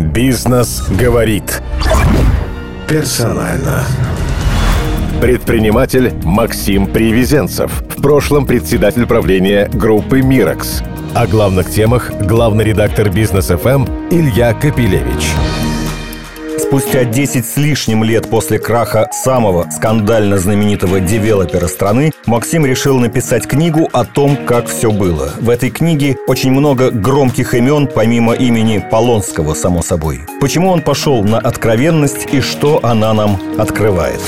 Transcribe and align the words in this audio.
Бизнес 0.00 0.82
говорит. 0.98 1.62
Персонально. 2.88 3.84
Предприниматель 5.20 6.14
Максим 6.24 6.86
Привезенцев. 6.86 7.82
В 7.86 8.00
прошлом 8.00 8.46
председатель 8.46 9.04
правления 9.04 9.68
группы 9.70 10.22
«Мирекс». 10.22 10.82
О 11.14 11.26
главных 11.26 11.70
темах 11.70 12.10
главный 12.22 12.64
редактор 12.64 13.10
«Бизнес 13.10 13.48
ФМ» 13.48 13.84
Илья 14.10 14.54
Капилевич. 14.54 15.34
Спустя 16.60 17.04
10 17.04 17.46
с 17.46 17.56
лишним 17.56 18.04
лет 18.04 18.28
после 18.28 18.58
краха 18.58 19.08
самого 19.12 19.68
скандально 19.70 20.38
знаменитого 20.38 21.00
девелопера 21.00 21.66
страны, 21.68 22.12
Максим 22.26 22.66
решил 22.66 22.98
написать 22.98 23.46
книгу 23.48 23.88
о 23.92 24.04
том, 24.04 24.36
как 24.36 24.68
все 24.68 24.92
было. 24.92 25.32
В 25.40 25.48
этой 25.48 25.70
книге 25.70 26.18
очень 26.26 26.52
много 26.52 26.90
громких 26.90 27.54
имен, 27.54 27.86
помимо 27.86 28.34
имени 28.34 28.84
Полонского, 28.90 29.54
само 29.54 29.80
собой. 29.80 30.20
Почему 30.38 30.68
он 30.68 30.82
пошел 30.82 31.24
на 31.24 31.38
откровенность 31.38 32.28
и 32.30 32.42
что 32.42 32.78
она 32.84 33.14
нам 33.14 33.40
открывает? 33.58 34.20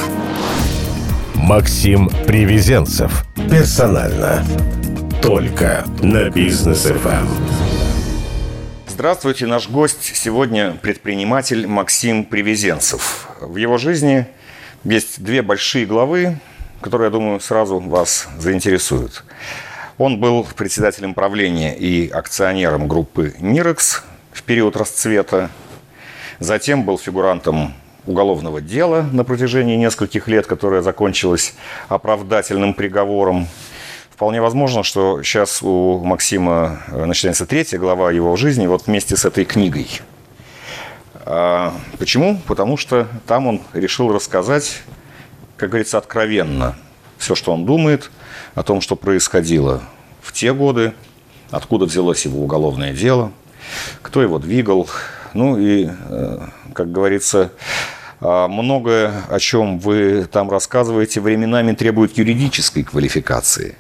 Максим 1.34 2.09
Привезенцев. 2.27 3.27
Персонально. 3.51 4.42
Только 5.20 5.84
на 6.01 6.30
бизнес 6.30 6.84
ФМ. 6.84 7.72
Здравствуйте, 9.02 9.47
наш 9.47 9.69
гость 9.69 10.15
сегодня 10.15 10.74
предприниматель 10.80 11.66
Максим 11.66 12.24
Привезенцев. 12.24 13.27
В 13.41 13.56
его 13.56 13.77
жизни 13.77 14.28
есть 14.84 15.20
две 15.25 15.42
большие 15.42 15.87
главы, 15.87 16.38
которые, 16.80 17.06
я 17.06 17.11
думаю, 17.11 17.41
сразу 17.41 17.80
вас 17.80 18.28
заинтересуют. 18.38 19.25
Он 19.98 20.20
был 20.20 20.47
председателем 20.55 21.15
правления 21.15 21.77
и 21.77 22.09
акционером 22.11 22.87
группы 22.87 23.34
«Мирекс» 23.41 24.05
в 24.30 24.45
период 24.45 24.77
расцвета. 24.77 25.50
Затем 26.39 26.84
был 26.84 26.97
фигурантом 26.97 27.75
уголовного 28.06 28.61
дела 28.61 29.03
на 29.11 29.25
протяжении 29.25 29.75
нескольких 29.75 30.28
лет, 30.28 30.47
которое 30.47 30.80
закончилось 30.80 31.55
оправдательным 31.89 32.73
приговором 32.73 33.48
Вполне 34.23 34.41
возможно, 34.41 34.84
что 34.84 35.20
сейчас 35.25 35.65
у 35.65 35.98
Максима 35.98 36.78
э, 36.92 37.06
начинается 37.06 37.45
третья 37.45 37.77
глава 37.77 38.12
его 38.12 38.37
жизни 38.37 38.69
вот 38.69 38.87
вместе 38.87 39.17
с 39.17 39.25
этой 39.25 39.45
книгой. 39.45 40.01
А 41.27 41.75
почему? 41.98 42.41
Потому 42.47 42.77
что 42.77 43.09
там 43.27 43.48
он 43.48 43.62
решил 43.73 44.12
рассказать, 44.12 44.83
как 45.56 45.70
говорится, 45.70 45.98
откровенно 45.98 46.77
все, 47.19 47.34
что 47.34 47.53
он 47.53 47.67
думает 47.67 48.12
о 48.55 48.62
том, 48.62 48.81
что 48.81 48.95
происходило 48.95 49.83
в 50.20 50.33
те 50.33 50.55
годы, 50.55 50.92
откуда 51.51 51.86
взялось 51.86 52.25
его 52.25 52.45
уголовное 52.45 52.92
дело, 52.92 53.33
кто 54.03 54.23
его 54.23 54.39
двигал. 54.39 54.89
Ну 55.34 55.59
и, 55.59 55.89
э, 55.91 56.39
как 56.75 56.92
говорится, 56.92 57.51
а, 58.20 58.47
многое, 58.47 59.25
о 59.29 59.41
чем 59.41 59.81
вы 59.81 60.29
там 60.31 60.48
рассказываете, 60.48 61.20
временами 61.20 61.73
требует 61.73 62.17
юридической 62.17 62.84
квалификации 62.84 63.75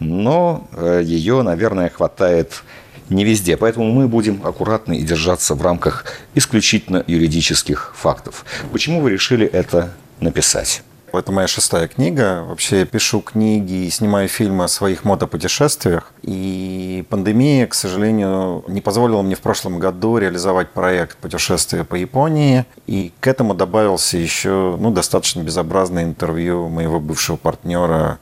но 0.00 0.66
э, 0.72 1.02
ее, 1.04 1.42
наверное, 1.42 1.90
хватает 1.90 2.64
не 3.10 3.24
везде. 3.24 3.56
Поэтому 3.56 3.92
мы 3.92 4.08
будем 4.08 4.40
аккуратны 4.44 4.96
и 4.96 5.02
держаться 5.02 5.54
в 5.54 5.62
рамках 5.62 6.04
исключительно 6.34 7.04
юридических 7.06 7.92
фактов. 7.94 8.44
Почему 8.72 9.00
вы 9.00 9.10
решили 9.10 9.46
это 9.46 9.92
написать? 10.20 10.82
Это 11.12 11.32
моя 11.32 11.48
шестая 11.48 11.88
книга. 11.88 12.44
Вообще 12.44 12.80
я 12.80 12.86
пишу 12.86 13.20
книги 13.20 13.86
и 13.86 13.90
снимаю 13.90 14.28
фильмы 14.28 14.64
о 14.64 14.68
своих 14.68 15.04
мотопутешествиях. 15.04 16.12
И 16.22 17.04
пандемия, 17.10 17.66
к 17.66 17.74
сожалению, 17.74 18.64
не 18.68 18.80
позволила 18.80 19.20
мне 19.20 19.34
в 19.34 19.40
прошлом 19.40 19.80
году 19.80 20.18
реализовать 20.18 20.70
проект 20.70 21.16
путешествия 21.16 21.82
по 21.82 21.96
Японии. 21.96 22.64
И 22.86 23.12
к 23.18 23.26
этому 23.26 23.54
добавился 23.54 24.18
еще 24.18 24.76
ну, 24.78 24.92
достаточно 24.92 25.42
безобразное 25.42 26.04
интервью 26.04 26.68
моего 26.68 27.00
бывшего 27.00 27.36
партнера 27.36 28.20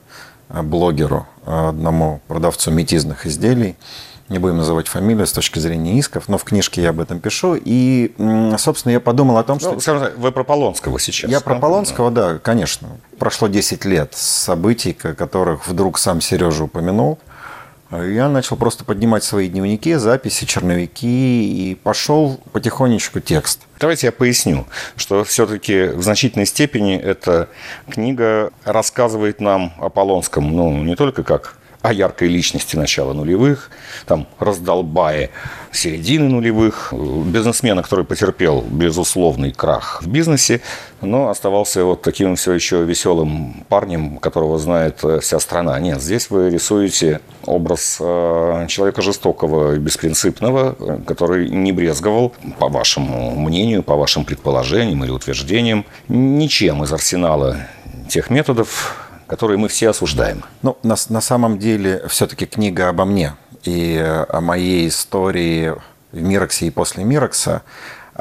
Э, 0.49 0.63
блогеру, 0.63 1.27
одному 1.49 2.21
продавцу 2.27 2.71
метизных 2.71 3.25
изделий. 3.25 3.75
Не 4.29 4.37
будем 4.37 4.57
называть 4.57 4.87
фамилию 4.87 5.25
с 5.25 5.31
точки 5.31 5.57
зрения 5.57 5.97
исков, 5.97 6.29
но 6.29 6.37
в 6.37 6.43
книжке 6.43 6.83
я 6.83 6.91
об 6.91 6.99
этом 6.99 7.19
пишу. 7.19 7.55
И, 7.59 8.13
собственно, 8.59 8.91
я 8.91 8.99
подумал 8.99 9.37
о 9.39 9.43
том, 9.43 9.55
ну, 9.55 9.59
что... 9.59 9.71
Ну, 9.71 9.79
скажем 9.79 10.03
так, 10.03 10.17
вы 10.19 10.31
про 10.31 10.43
Полонского 10.43 10.99
сейчас. 10.99 11.31
Я 11.31 11.39
да? 11.39 11.43
про 11.43 11.55
Полонского, 11.55 12.11
да, 12.11 12.37
конечно. 12.37 12.89
Прошло 13.17 13.47
10 13.47 13.85
лет 13.85 14.13
событий, 14.13 14.93
которых 14.93 15.67
вдруг 15.67 15.97
сам 15.97 16.21
Сережа 16.21 16.65
упомянул. 16.65 17.17
Я 17.91 18.29
начал 18.29 18.55
просто 18.55 18.85
поднимать 18.85 19.23
свои 19.23 19.49
дневники, 19.49 19.95
записи, 19.95 20.45
черновики 20.45 21.71
и 21.71 21.75
пошел 21.75 22.39
потихонечку 22.51 23.19
текст. 23.19 23.61
Давайте 23.79 24.07
я 24.07 24.11
поясню, 24.11 24.67
что 24.95 25.23
все-таки 25.23 25.85
в 25.87 26.03
значительной 26.03 26.45
степени 26.45 26.95
эта 26.95 27.49
книга 27.89 28.51
рассказывает 28.63 29.41
нам 29.41 29.73
о 29.79 29.89
Полонском, 29.89 30.55
ну, 30.55 30.83
не 30.83 30.95
только 30.95 31.23
как 31.23 31.58
о 31.81 31.93
яркой 31.93 32.27
личности 32.27 32.75
начала 32.75 33.13
нулевых, 33.13 33.71
там, 34.05 34.27
раздолбая 34.37 35.29
середины 35.71 36.27
нулевых, 36.27 36.93
бизнесмена, 36.93 37.83
который 37.83 38.03
потерпел 38.03 38.61
безусловный 38.61 39.51
крах 39.51 40.01
в 40.01 40.07
бизнесе, 40.07 40.61
но 41.01 41.29
оставался 41.29 41.85
вот 41.85 42.01
таким 42.01 42.35
все 42.35 42.53
еще 42.53 42.83
веселым 42.83 43.63
парнем, 43.69 44.17
которого 44.17 44.59
знает 44.59 44.99
э, 45.03 45.19
вся 45.21 45.39
страна. 45.39 45.79
Нет, 45.79 46.01
здесь 46.01 46.29
вы 46.29 46.49
рисуете 46.49 47.21
образ 47.45 47.97
э, 48.01 48.65
человека 48.67 49.01
жестокого 49.01 49.75
и 49.75 49.79
беспринципного, 49.79 50.99
который 51.07 51.49
не 51.49 51.71
брезговал, 51.71 52.33
по 52.57 52.67
вашему 52.67 53.31
мнению, 53.39 53.83
по 53.83 53.95
вашим 53.95 54.25
предположениям 54.25 55.03
или 55.05 55.11
утверждениям, 55.11 55.85
ничем 56.09 56.83
из 56.83 56.91
арсенала 56.91 57.57
тех 58.09 58.29
методов, 58.29 59.08
которые 59.29 59.57
мы 59.59 59.67
все 59.67 59.91
осуждаем. 59.91 60.43
Ну, 60.63 60.75
на, 60.81 60.95
на 61.09 61.21
самом 61.21 61.59
деле, 61.59 62.03
все-таки 62.07 62.47
книга 62.47 62.89
обо 62.89 63.05
мне 63.05 63.35
и 63.63 63.95
о 64.27 64.41
моей 64.41 64.87
истории 64.87 65.75
в 66.11 66.21
Мироксе 66.21 66.65
и 66.65 66.71
после 66.71 67.03
Мирокса. 67.03 67.61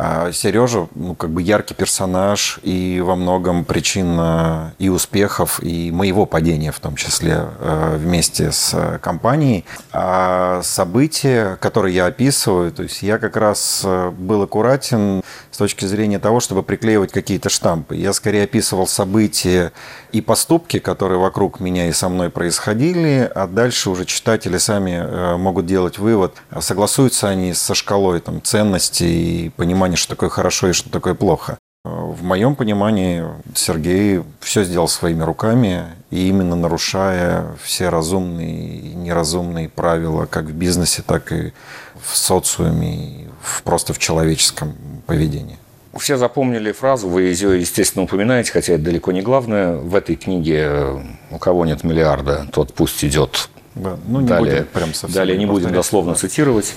А 0.00 0.30
Сережа, 0.30 0.86
ну, 0.94 1.16
как 1.16 1.30
бы 1.30 1.42
яркий 1.42 1.74
персонаж 1.74 2.60
и 2.62 3.02
во 3.04 3.16
многом 3.16 3.64
причина 3.64 4.72
и 4.78 4.88
успехов, 4.88 5.58
и 5.60 5.90
моего 5.90 6.24
падения 6.24 6.70
в 6.70 6.78
том 6.78 6.94
числе 6.94 7.46
э, 7.58 7.96
вместе 7.98 8.52
с 8.52 9.00
компанией. 9.02 9.64
А 9.92 10.60
события, 10.62 11.56
которые 11.56 11.96
я 11.96 12.06
описываю, 12.06 12.70
то 12.70 12.84
есть 12.84 13.02
я 13.02 13.18
как 13.18 13.36
раз 13.36 13.82
э, 13.84 14.10
был 14.10 14.42
аккуратен 14.42 15.24
с 15.50 15.56
точки 15.56 15.86
зрения 15.86 16.20
того, 16.20 16.38
чтобы 16.38 16.62
приклеивать 16.62 17.10
какие-то 17.10 17.48
штампы. 17.48 17.96
Я 17.96 18.12
скорее 18.12 18.44
описывал 18.44 18.86
события 18.86 19.72
и 20.12 20.20
поступки, 20.20 20.78
которые 20.78 21.18
вокруг 21.18 21.58
меня 21.58 21.88
и 21.88 21.92
со 21.92 22.08
мной 22.08 22.30
происходили, 22.30 23.28
а 23.34 23.48
дальше 23.48 23.90
уже 23.90 24.04
читатели 24.04 24.58
сами 24.58 24.92
э, 24.92 25.36
могут 25.36 25.66
делать 25.66 25.98
вывод, 25.98 26.36
согласуются 26.60 27.28
они 27.28 27.54
со 27.54 27.74
шкалой 27.74 28.20
там, 28.20 28.40
ценностей 28.40 29.46
и 29.46 29.48
понимания, 29.48 29.87
что 29.96 30.10
такое 30.10 30.28
хорошо 30.28 30.68
и 30.68 30.72
что 30.72 30.90
такое 30.90 31.14
плохо. 31.14 31.58
В 31.84 32.22
моем 32.22 32.54
понимании 32.54 33.24
Сергей 33.54 34.22
все 34.40 34.64
сделал 34.64 34.88
своими 34.88 35.22
руками, 35.22 35.84
и 36.10 36.28
именно 36.28 36.56
нарушая 36.56 37.56
все 37.62 37.88
разумные 37.88 38.78
и 38.78 38.94
неразумные 38.94 39.68
правила 39.68 40.26
как 40.26 40.46
в 40.46 40.52
бизнесе, 40.52 41.02
так 41.06 41.32
и 41.32 41.52
в 42.00 42.16
социуме, 42.16 42.96
и 42.96 43.28
просто 43.64 43.94
в 43.94 43.98
человеческом 43.98 44.74
поведении. 45.06 45.58
Все 45.96 46.16
запомнили 46.16 46.72
фразу, 46.72 47.08
вы 47.08 47.22
ее, 47.22 47.60
естественно, 47.60 48.04
упоминаете, 48.04 48.52
хотя 48.52 48.74
это 48.74 48.84
далеко 48.84 49.10
не 49.12 49.22
главное. 49.22 49.76
В 49.76 49.94
этой 49.94 50.16
книге 50.16 50.66
э, 50.68 51.02
«У 51.30 51.38
кого 51.38 51.64
нет 51.64 51.82
миллиарда, 51.82 52.46
тот 52.52 52.74
пусть 52.74 53.02
идет». 53.04 53.48
Да, 53.74 53.96
ну 54.06 54.20
не 54.20 54.26
далее, 54.26 54.52
будем 54.52 54.66
прям 54.66 54.94
совсем 54.94 55.16
Далее 55.16 55.38
не 55.38 55.46
будем 55.46 55.72
дословно 55.72 56.12
да. 56.12 56.18
цитировать. 56.18 56.74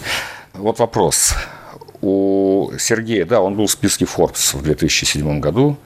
Вот 0.54 0.80
вопрос. 0.80 1.34
У 2.01 2.72
Сергея, 2.79 3.25
да, 3.25 3.42
он 3.42 3.56
был 3.56 3.68
в 3.68 3.71
списке 3.71 4.06
Forbes 4.06 4.57
в 4.57 4.63
2007 4.63 5.39
году 5.39 5.77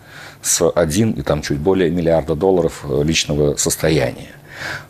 с 0.42 0.70
1 0.70 1.12
и 1.12 1.22
там 1.22 1.42
чуть 1.42 1.58
более 1.58 1.90
миллиарда 1.90 2.36
долларов 2.36 2.86
э, 2.88 3.04
личного 3.04 3.56
состояния. 3.56 4.32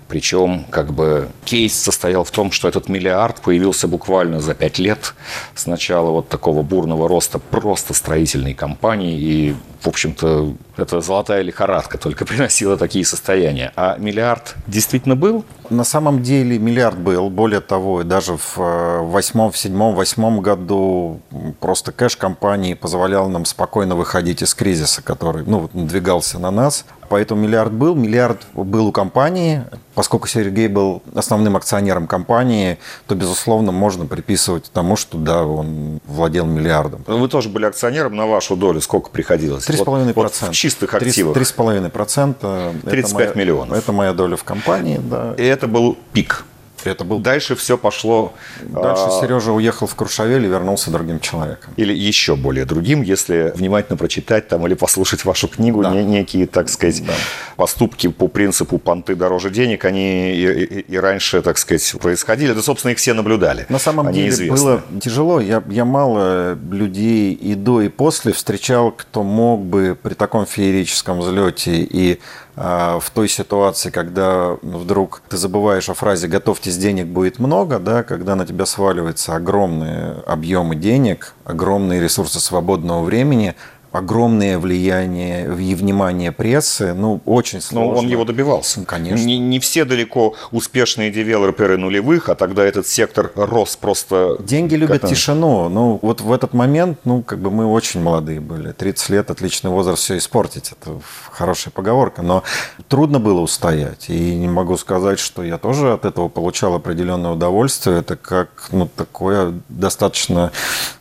Причем 0.07 0.65
как 0.69 0.93
бы 0.93 1.29
кейс 1.43 1.73
состоял 1.73 2.23
в 2.23 2.31
том, 2.31 2.51
что 2.51 2.67
этот 2.67 2.89
миллиард 2.89 3.41
появился 3.41 3.87
буквально 3.87 4.39
за 4.39 4.53
пять 4.53 4.77
лет 4.77 5.15
с 5.55 5.65
начала 5.65 6.11
вот 6.11 6.29
такого 6.29 6.61
бурного 6.61 7.07
роста 7.07 7.39
просто 7.39 7.93
строительной 7.93 8.53
компании. 8.53 9.17
И, 9.19 9.55
в 9.81 9.87
общем-то, 9.87 10.53
это 10.77 11.01
золотая 11.01 11.41
лихорадка 11.41 11.97
только 11.97 12.25
приносила 12.25 12.77
такие 12.77 13.05
состояния. 13.05 13.71
А 13.75 13.97
миллиард 13.97 14.55
действительно 14.67 15.15
был? 15.15 15.43
На 15.69 15.83
самом 15.83 16.21
деле 16.21 16.59
миллиард 16.59 16.97
был. 16.97 17.29
Более 17.29 17.61
того, 17.61 18.03
даже 18.03 18.37
в 18.37 18.57
э, 18.57 18.99
восьмом, 19.01 19.51
в 19.51 19.57
седьмом, 19.57 19.95
восьмом 19.95 20.41
году 20.41 21.21
просто 21.59 21.91
кэш 21.91 22.15
компании 22.17 22.75
позволял 22.75 23.29
нам 23.29 23.45
спокойно 23.45 23.95
выходить 23.95 24.43
из 24.43 24.53
кризиса, 24.53 25.01
который 25.01 25.43
ну, 25.45 25.69
надвигался 25.73 26.37
на 26.37 26.51
нас. 26.51 26.85
Поэтому 27.09 27.41
миллиард 27.41 27.71
был. 27.71 27.95
Миллиард 27.95 28.45
был 28.53 28.87
у 28.87 28.91
компании. 28.91 29.63
Поскольку 29.95 30.27
Сергей 30.27 30.67
был 30.67 31.01
основным 31.15 31.55
акционером 31.55 32.05
компании, 32.05 32.77
то, 33.07 33.15
безусловно, 33.15 33.71
можно 33.71 34.05
приписывать 34.05 34.69
тому, 34.71 34.95
что, 34.95 35.17
да, 35.17 35.43
он 35.43 35.99
владел 36.05 36.45
миллиардом. 36.45 37.03
Вы 37.07 37.27
тоже 37.29 37.49
были 37.49 37.65
акционером 37.65 38.15
на 38.15 38.27
вашу 38.27 38.55
долю. 38.55 38.81
Сколько 38.81 39.09
приходилось? 39.09 39.67
3,5%. 39.67 40.13
Вот, 40.13 40.15
вот 40.15 40.33
в 40.33 40.51
чистых 40.51 40.93
активах. 40.93 41.35
3,5%. 41.35 42.81
35 42.81 43.13
моя, 43.13 43.33
миллионов. 43.33 43.77
Это 43.77 43.91
моя 43.91 44.13
доля 44.13 44.35
в 44.35 44.43
компании, 44.43 44.99
да. 45.01 45.33
И 45.37 45.43
это 45.43 45.67
был 45.67 45.97
пик. 46.13 46.45
Это 46.89 47.03
был... 47.03 47.19
Дальше 47.19 47.55
все 47.55 47.77
пошло... 47.77 48.33
Дальше 48.61 49.03
а... 49.07 49.21
Сережа 49.21 49.51
уехал 49.51 49.87
в 49.87 49.95
Крушавель 49.95 50.45
и 50.45 50.47
вернулся 50.47 50.91
другим 50.91 51.19
человеком. 51.19 51.73
Или 51.77 51.93
еще 51.93 52.35
более 52.35 52.65
другим, 52.65 53.01
если 53.01 53.51
внимательно 53.55 53.97
прочитать 53.97 54.47
там 54.47 54.65
или 54.67 54.73
послушать 54.73 55.25
вашу 55.25 55.47
книгу, 55.47 55.83
да. 55.83 55.91
не, 55.91 56.03
некие, 56.03 56.47
так 56.47 56.69
сказать, 56.69 57.05
да. 57.05 57.13
поступки 57.55 58.07
по 58.07 58.27
принципу 58.27 58.77
«понты 58.77 59.15
дороже 59.15 59.49
денег», 59.49 59.85
они 59.85 60.33
и, 60.33 60.63
и, 60.63 60.79
и 60.81 60.97
раньше, 60.97 61.41
так 61.41 61.57
сказать, 61.57 61.95
происходили. 62.01 62.53
Да, 62.53 62.61
собственно, 62.61 62.91
их 62.91 62.97
все 62.97 63.13
наблюдали. 63.13 63.65
На 63.69 63.79
самом 63.79 64.07
они 64.07 64.19
деле 64.19 64.29
известны. 64.29 64.55
было 64.55 64.81
тяжело. 65.01 65.39
Я, 65.39 65.63
я 65.69 65.85
мало 65.85 66.57
людей 66.71 67.33
и 67.33 67.55
до, 67.55 67.81
и 67.81 67.89
после 67.89 68.33
встречал, 68.33 68.91
кто 68.91 69.23
мог 69.23 69.61
бы 69.61 69.97
при 70.01 70.13
таком 70.13 70.45
феерическом 70.45 71.19
взлете 71.19 71.81
и 71.81 72.19
а, 72.57 72.99
в 72.99 73.09
той 73.09 73.27
ситуации, 73.27 73.89
когда 73.89 74.57
вдруг 74.61 75.21
ты 75.29 75.35
забываешь 75.35 75.89
о 75.89 75.93
фразе 75.93 76.27
«готовьтесь, 76.27 76.74
денег 76.77 77.07
будет 77.07 77.39
много», 77.39 77.79
да, 77.79 78.03
когда 78.03 78.35
на 78.35 78.45
тебя 78.45 78.65
сваливаются 78.65 79.35
огромные 79.35 80.15
объемы 80.25 80.75
денег, 80.75 81.33
огромные 81.43 82.01
ресурсы 82.01 82.39
свободного 82.39 83.03
времени– 83.03 83.55
огромное 83.95 84.59
влияние 84.59 85.45
и 85.45 85.73
внимание 85.73 86.31
прессы, 86.31 86.93
ну, 86.93 87.21
очень 87.25 87.61
сложно. 87.61 87.93
Но 87.93 87.99
он 87.99 88.07
его 88.07 88.25
добивался. 88.25 88.83
Конечно. 88.85 89.23
Не, 89.23 89.39
не 89.39 89.59
все 89.59 89.85
далеко 89.85 90.35
успешные 90.51 91.11
девелоперы 91.11 91.77
нулевых, 91.77 92.29
а 92.29 92.35
тогда 92.35 92.65
этот 92.65 92.87
сектор 92.87 93.31
рос 93.35 93.77
просто... 93.77 94.37
Деньги 94.39 94.75
любят 94.75 95.01
как 95.01 95.09
тишину. 95.09 95.69
Ну, 95.69 95.99
вот 96.01 96.21
в 96.21 96.31
этот 96.33 96.53
момент, 96.53 96.99
ну, 97.05 97.21
как 97.21 97.39
бы 97.39 97.49
мы 97.51 97.65
очень 97.65 98.01
молодые 98.01 98.41
были. 98.41 98.73
30 98.73 99.09
лет– 99.09 99.29
отличный 99.31 99.71
возраст 99.71 100.03
все 100.03 100.17
испортить. 100.17 100.73
Это 100.73 100.99
хорошая 101.31 101.71
поговорка. 101.71 102.21
Но 102.21 102.43
трудно 102.89 103.19
было 103.19 103.39
устоять. 103.39 104.09
И 104.09 104.35
не 104.35 104.49
могу 104.49 104.75
сказать, 104.77 105.19
что 105.19 105.41
я 105.41 105.57
тоже 105.57 105.93
от 105.93 106.03
этого 106.03 106.27
получал 106.27 106.75
определенное 106.75 107.31
удовольствие. 107.31 107.99
Это 107.99 108.17
как, 108.17 108.49
ну, 108.71 108.89
такое 108.93 109.53
достаточно 109.69 110.51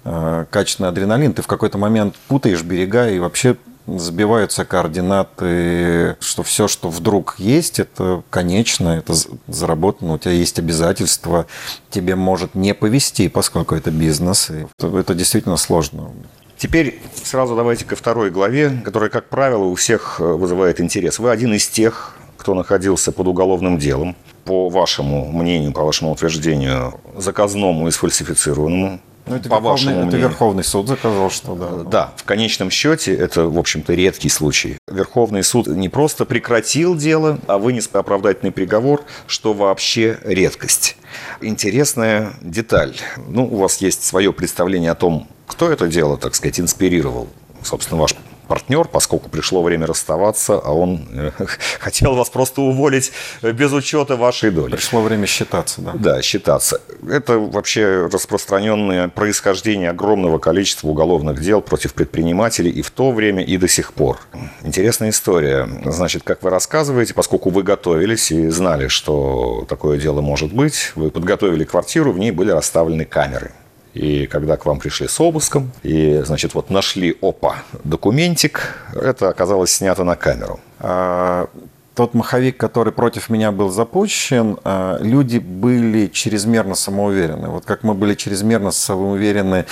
э, 0.04 0.44
качественный 0.50 0.90
адреналин. 0.90 1.34
Ты 1.34 1.42
в 1.42 1.48
какой-то 1.48 1.76
момент 1.78 2.14
путаешь 2.28 2.62
берега 2.62 2.83
берега 2.84 3.10
и 3.10 3.18
вообще 3.18 3.56
забиваются 3.86 4.64
координаты, 4.64 6.16
что 6.20 6.42
все, 6.42 6.68
что 6.68 6.88
вдруг 6.88 7.34
есть, 7.38 7.78
это 7.78 8.22
конечно, 8.30 8.88
это 8.88 9.14
заработано, 9.46 10.14
у 10.14 10.18
тебя 10.18 10.32
есть 10.32 10.58
обязательства, 10.58 11.46
тебе 11.90 12.16
может 12.16 12.54
не 12.54 12.72
повести, 12.72 13.28
поскольку 13.28 13.74
это 13.74 13.90
бизнес, 13.90 14.48
и 14.50 14.66
это, 14.78 14.98
это 14.98 15.14
действительно 15.14 15.58
сложно. 15.58 16.10
Теперь 16.56 17.02
сразу 17.22 17.54
давайте 17.56 17.84
ко 17.84 17.94
второй 17.94 18.30
главе, 18.30 18.80
которая, 18.84 19.10
как 19.10 19.28
правило, 19.28 19.64
у 19.64 19.74
всех 19.74 20.16
э, 20.18 20.24
вызывает 20.24 20.80
интерес. 20.80 21.18
Вы 21.18 21.30
один 21.30 21.52
из 21.52 21.66
тех, 21.68 22.16
кто 22.38 22.54
находился 22.54 23.12
под 23.12 23.26
уголовным 23.26 23.78
делом, 23.78 24.16
по 24.44 24.70
вашему 24.70 25.30
мнению, 25.30 25.72
по 25.72 25.84
вашему 25.84 26.12
утверждению, 26.12 27.00
заказному 27.16 27.88
и 27.88 27.90
сфальсифицированному 27.90 29.00
ну, 29.26 29.36
это, 29.36 29.48
по 29.48 29.54
верховный, 29.54 29.70
вашему 29.70 29.90
это 29.90 30.06
мнению. 30.06 30.28
Верховный 30.28 30.64
суд 30.64 30.88
заказал, 30.88 31.30
что 31.30 31.54
да. 31.54 31.90
Да, 31.90 32.12
в 32.16 32.24
конечном 32.24 32.70
счете 32.70 33.14
это, 33.14 33.48
в 33.48 33.58
общем-то, 33.58 33.94
редкий 33.94 34.28
случай. 34.28 34.78
Верховный 34.90 35.42
суд 35.42 35.66
не 35.66 35.88
просто 35.88 36.24
прекратил 36.24 36.94
дело, 36.94 37.38
а 37.46 37.58
вынес 37.58 37.88
оправдательный 37.92 38.52
приговор, 38.52 39.02
что 39.26 39.54
вообще 39.54 40.18
редкость. 40.24 40.96
Интересная 41.40 42.34
деталь. 42.42 42.96
Ну, 43.28 43.46
у 43.46 43.56
вас 43.56 43.78
есть 43.78 44.04
свое 44.04 44.32
представление 44.32 44.90
о 44.90 44.94
том, 44.94 45.28
кто 45.46 45.70
это 45.70 45.88
дело, 45.88 46.18
так 46.18 46.34
сказать, 46.34 46.60
инспирировал. 46.60 47.28
Собственно, 47.62 48.00
ваш 48.00 48.14
партнер, 48.44 48.86
поскольку 48.86 49.28
пришло 49.28 49.62
время 49.62 49.86
расставаться, 49.86 50.54
а 50.54 50.72
он 50.72 51.06
э, 51.12 51.30
хотел 51.80 52.14
вас 52.14 52.28
просто 52.30 52.60
уволить 52.62 53.12
без 53.42 53.72
учета 53.72 54.16
вашей 54.16 54.50
доли. 54.50 54.72
Пришло 54.72 55.02
время 55.02 55.26
считаться, 55.26 55.80
да? 55.80 55.92
Да, 55.94 56.22
считаться. 56.22 56.80
Это 57.08 57.38
вообще 57.38 58.08
распространенное 58.10 59.08
происхождение 59.08 59.90
огромного 59.90 60.38
количества 60.38 60.88
уголовных 60.88 61.40
дел 61.40 61.60
против 61.60 61.94
предпринимателей 61.94 62.70
и 62.70 62.82
в 62.82 62.90
то 62.90 63.10
время, 63.12 63.42
и 63.42 63.56
до 63.56 63.68
сих 63.68 63.92
пор. 63.92 64.18
Интересная 64.62 65.10
история. 65.10 65.68
Значит, 65.84 66.22
как 66.22 66.42
вы 66.42 66.50
рассказываете, 66.50 67.14
поскольку 67.14 67.50
вы 67.50 67.62
готовились 67.62 68.30
и 68.30 68.48
знали, 68.48 68.88
что 68.88 69.66
такое 69.68 69.98
дело 69.98 70.20
может 70.20 70.52
быть, 70.52 70.92
вы 70.94 71.10
подготовили 71.10 71.64
квартиру, 71.64 72.12
в 72.12 72.18
ней 72.18 72.30
были 72.30 72.50
расставлены 72.50 73.04
камеры. 73.04 73.52
И 73.94 74.26
когда 74.26 74.56
к 74.56 74.66
вам 74.66 74.80
пришли 74.80 75.06
с 75.06 75.20
обыском, 75.20 75.70
и, 75.84 76.20
значит, 76.24 76.54
вот 76.54 76.68
нашли, 76.68 77.16
опа, 77.22 77.56
документик, 77.84 78.74
это 78.92 79.28
оказалось 79.28 79.70
снято 79.72 80.02
на 80.02 80.16
камеру. 80.16 80.58
А, 80.80 81.48
тот 81.94 82.12
маховик, 82.12 82.56
который 82.56 82.92
против 82.92 83.30
меня 83.30 83.52
был 83.52 83.70
запущен, 83.70 84.58
а, 84.64 84.98
люди 85.00 85.38
были 85.38 86.08
чрезмерно 86.08 86.74
самоуверены. 86.74 87.48
Вот 87.48 87.64
как 87.64 87.84
мы 87.84 87.94
были 87.94 88.14
чрезмерно 88.14 88.72
самоуверены 88.72 89.64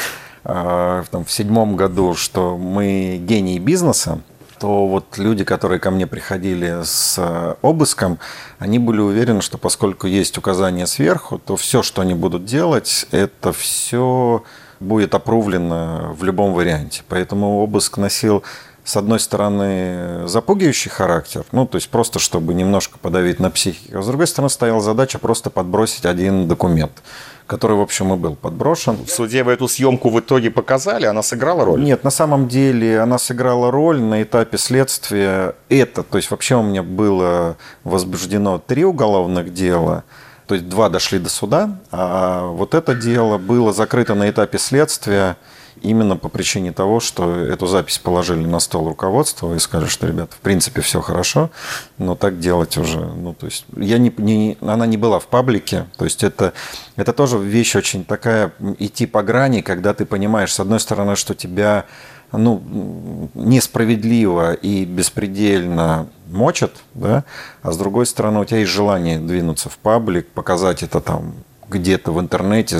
а, 0.44 1.02
там, 1.10 1.24
в 1.24 1.30
седьмом 1.32 1.74
году, 1.74 2.14
что 2.14 2.56
мы 2.56 3.18
гении 3.20 3.58
бизнеса, 3.58 4.20
то 4.62 4.86
вот 4.86 5.18
люди, 5.18 5.42
которые 5.42 5.80
ко 5.80 5.90
мне 5.90 6.06
приходили 6.06 6.82
с 6.84 7.16
э, 7.18 7.54
обыском, 7.62 8.20
они 8.60 8.78
были 8.78 9.00
уверены, 9.00 9.42
что 9.42 9.58
поскольку 9.58 10.06
есть 10.06 10.38
указания 10.38 10.86
сверху, 10.86 11.40
то 11.40 11.56
все, 11.56 11.82
что 11.82 12.00
они 12.00 12.14
будут 12.14 12.44
делать, 12.44 13.08
это 13.10 13.52
все 13.52 14.44
будет 14.78 15.16
опрувлено 15.16 16.14
в 16.16 16.22
любом 16.22 16.52
варианте. 16.52 17.02
Поэтому 17.08 17.58
обыск 17.58 17.98
носил 17.98 18.44
с 18.84 18.96
одной 18.96 19.20
стороны, 19.20 20.26
запугивающий 20.26 20.90
характер, 20.90 21.44
ну, 21.52 21.66
то 21.66 21.76
есть 21.76 21.88
просто 21.88 22.18
чтобы 22.18 22.54
немножко 22.54 22.98
подавить 22.98 23.38
на 23.38 23.50
психику, 23.50 23.98
а 23.98 24.02
с 24.02 24.06
другой 24.06 24.26
стороны, 24.26 24.50
стояла 24.50 24.80
задача 24.80 25.18
просто 25.18 25.50
подбросить 25.50 26.04
один 26.04 26.48
документ 26.48 27.02
который, 27.46 27.76
в 27.76 27.82
общем, 27.82 28.14
и 28.14 28.16
был 28.16 28.34
подброшен. 28.34 28.96
В 29.04 29.10
суде 29.10 29.42
вы 29.42 29.52
эту 29.52 29.68
съемку 29.68 30.08
в 30.08 30.18
итоге 30.18 30.50
показали, 30.50 31.04
она 31.04 31.22
сыграла 31.22 31.66
роль? 31.66 31.82
Нет, 31.82 32.02
на 32.02 32.10
самом 32.10 32.48
деле 32.48 32.98
она 32.98 33.18
сыграла 33.18 33.70
роль 33.70 34.00
на 34.00 34.22
этапе 34.22 34.56
следствия. 34.56 35.54
Это, 35.68 36.02
то 36.02 36.16
есть 36.16 36.30
вообще 36.30 36.56
у 36.56 36.62
меня 36.62 36.82
было 36.82 37.58
возбуждено 37.84 38.58
три 38.58 38.86
уголовных 38.86 39.52
дела, 39.52 40.04
то 40.46 40.54
есть 40.54 40.66
два 40.68 40.88
дошли 40.88 41.18
до 41.18 41.28
суда, 41.28 41.78
а 41.90 42.46
вот 42.46 42.74
это 42.74 42.94
дело 42.94 43.36
было 43.36 43.72
закрыто 43.74 44.14
на 44.14 44.30
этапе 44.30 44.58
следствия 44.58 45.36
именно 45.82 46.16
по 46.16 46.28
причине 46.28 46.72
того, 46.72 47.00
что 47.00 47.36
эту 47.36 47.66
запись 47.66 47.98
положили 47.98 48.44
на 48.44 48.60
стол 48.60 48.88
руководства 48.88 49.54
и 49.54 49.58
сказали, 49.58 49.88
что, 49.88 50.06
ребята, 50.06 50.34
в 50.34 50.40
принципе, 50.40 50.80
все 50.80 51.00
хорошо, 51.00 51.50
но 51.98 52.14
так 52.14 52.38
делать 52.38 52.76
уже, 52.76 52.98
ну, 52.98 53.34
то 53.34 53.46
есть, 53.46 53.64
я 53.76 53.98
не, 53.98 54.12
не, 54.16 54.56
она 54.60 54.86
не 54.86 54.96
была 54.96 55.18
в 55.18 55.26
паблике, 55.26 55.86
то 55.96 56.04
есть, 56.04 56.22
это, 56.22 56.52
это 56.96 57.12
тоже 57.12 57.38
вещь 57.38 57.76
очень 57.76 58.04
такая, 58.04 58.52
идти 58.78 59.06
по 59.06 59.22
грани, 59.22 59.60
когда 59.60 59.94
ты 59.94 60.06
понимаешь, 60.06 60.52
с 60.52 60.60
одной 60.60 60.80
стороны, 60.80 61.16
что 61.16 61.34
тебя, 61.34 61.84
ну, 62.32 63.30
несправедливо 63.34 64.54
и 64.54 64.84
беспредельно 64.84 66.08
мочат, 66.28 66.72
да, 66.94 67.24
а 67.62 67.72
с 67.72 67.76
другой 67.76 68.06
стороны, 68.06 68.40
у 68.40 68.44
тебя 68.44 68.60
есть 68.60 68.72
желание 68.72 69.18
двинуться 69.18 69.68
в 69.68 69.78
паблик, 69.78 70.28
показать 70.28 70.82
это 70.82 71.00
там 71.00 71.34
где-то 71.72 72.12
в 72.12 72.20
интернете 72.20 72.78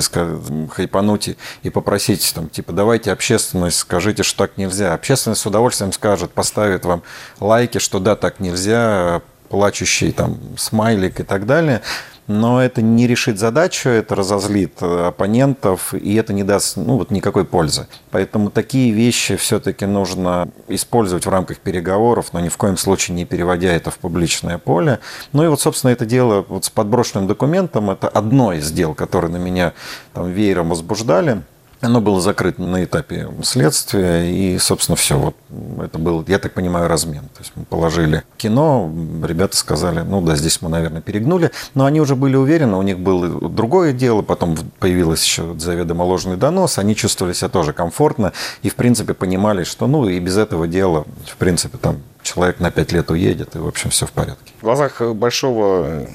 хайпануть 0.69 1.35
и 1.63 1.69
попросить, 1.69 2.31
там, 2.33 2.49
типа, 2.49 2.71
давайте 2.71 3.11
общественность, 3.11 3.77
скажите, 3.77 4.23
что 4.23 4.45
так 4.47 4.57
нельзя. 4.57 4.93
Общественность 4.93 5.41
с 5.41 5.45
удовольствием 5.45 5.91
скажет, 5.91 6.31
поставит 6.31 6.85
вам 6.85 7.03
лайки, 7.39 7.77
что 7.77 7.99
да, 7.99 8.15
так 8.15 8.39
нельзя, 8.39 9.21
плачущий 9.49 10.11
там 10.11 10.37
смайлик 10.57 11.19
и 11.19 11.23
так 11.23 11.45
далее 11.45 11.81
но 12.27 12.63
это 12.63 12.81
не 12.81 13.07
решит 13.07 13.37
задачу, 13.37 13.89
это 13.89 14.15
разозлит 14.15 14.73
э, 14.81 15.07
оппонентов, 15.07 15.93
и 15.93 16.15
это 16.15 16.33
не 16.33 16.43
даст 16.43 16.77
ну, 16.77 16.97
вот 16.97 17.11
никакой 17.11 17.45
пользы. 17.45 17.87
Поэтому 18.11 18.49
такие 18.49 18.91
вещи 18.91 19.35
все-таки 19.35 19.85
нужно 19.85 20.47
использовать 20.67 21.25
в 21.25 21.29
рамках 21.29 21.59
переговоров, 21.59 22.27
но 22.33 22.39
ни 22.39 22.49
в 22.49 22.57
коем 22.57 22.77
случае 22.77 23.15
не 23.15 23.25
переводя 23.25 23.71
это 23.71 23.91
в 23.91 23.97
публичное 23.97 24.57
поле. 24.57 24.99
Ну 25.33 25.43
и 25.43 25.47
вот, 25.47 25.59
собственно, 25.59 25.91
это 25.91 26.05
дело 26.05 26.45
вот 26.47 26.65
с 26.65 26.69
подброшенным 26.69 27.27
документом, 27.27 27.89
это 27.89 28.07
одно 28.07 28.53
из 28.53 28.71
дел, 28.71 28.93
которые 28.93 29.31
на 29.31 29.37
меня 29.37 29.73
там 30.13 30.31
веером 30.31 30.69
возбуждали. 30.69 31.43
Оно 31.83 31.99
было 31.99 32.21
закрыто 32.21 32.61
на 32.61 32.85
этапе 32.85 33.27
следствия, 33.43 34.23
и, 34.23 34.57
собственно, 34.57 34.95
все. 34.95 35.17
Вот 35.17 35.35
это 35.83 35.99
был, 35.99 36.23
я 36.27 36.39
так 36.39 36.53
понимаю, 36.53 36.87
размен. 36.87 37.23
То 37.33 37.39
есть 37.39 37.51
мы 37.55 37.65
положили 37.65 38.23
кино, 38.37 38.89
ребята 39.21 39.57
сказали, 39.57 39.99
ну 39.99 40.21
да, 40.21 40.37
здесь 40.37 40.61
мы, 40.61 40.69
наверное, 40.69 41.01
перегнули. 41.01 41.51
Но 41.73 41.83
они 41.83 41.99
уже 41.99 42.15
были 42.15 42.37
уверены, 42.37 42.77
у 42.77 42.81
них 42.83 42.99
было 42.99 43.49
другое 43.49 43.91
дело, 43.91 44.21
потом 44.21 44.57
появилось 44.79 45.25
еще 45.25 45.59
заведомо 45.59 46.03
ложный 46.03 46.37
донос, 46.37 46.77
они 46.77 46.95
чувствовали 46.95 47.33
себя 47.33 47.49
тоже 47.49 47.73
комфортно 47.73 48.31
и, 48.61 48.69
в 48.69 48.75
принципе, 48.75 49.13
понимали, 49.13 49.65
что, 49.65 49.85
ну, 49.85 50.07
и 50.07 50.19
без 50.19 50.37
этого 50.37 50.67
дела, 50.67 51.05
в 51.25 51.35
принципе, 51.35 51.77
там 51.77 52.01
человек 52.21 52.61
на 52.61 52.71
5 52.71 52.91
лет 52.93 53.11
уедет, 53.11 53.57
и, 53.57 53.59
в 53.59 53.67
общем, 53.67 53.89
все 53.89 54.05
в 54.05 54.11
порядке. 54.11 54.53
В 54.61 54.63
глазах 54.63 55.01
большого 55.01 56.07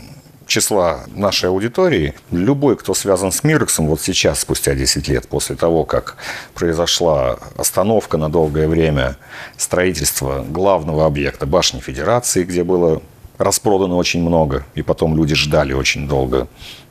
числа 0.48 1.04
нашей 1.14 1.50
аудитории, 1.50 2.14
любой, 2.32 2.76
кто 2.76 2.94
связан 2.94 3.30
с 3.30 3.44
Мирексом, 3.44 3.86
вот 3.86 4.00
сейчас, 4.00 4.40
спустя 4.40 4.74
10 4.74 5.06
лет, 5.08 5.28
после 5.28 5.54
того, 5.54 5.84
как 5.84 6.16
произошла 6.54 7.38
остановка 7.56 8.16
на 8.16 8.28
долгое 8.28 8.66
время 8.66 9.16
строительства 9.56 10.44
главного 10.48 11.06
объекта 11.06 11.46
башни 11.46 11.78
Федерации, 11.78 12.42
где 12.42 12.64
было 12.64 13.00
распродано 13.36 13.94
очень 13.94 14.20
много, 14.20 14.64
и 14.74 14.82
потом 14.82 15.16
люди 15.16 15.34
ждали 15.34 15.72
очень 15.72 16.08
долго. 16.08 16.48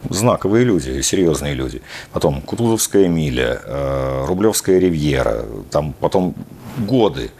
Знаковые 0.10 0.64
люди, 0.64 1.02
серьезные 1.02 1.54
люди. 1.54 1.82
Потом 2.14 2.42
Кутузовская 2.42 3.10
миля, 3.10 3.60
э, 3.64 4.26
Рублевская 4.26 4.80
ривьера, 4.80 5.46
там 5.70 5.94
потом 6.00 6.36
годы. 6.78 7.32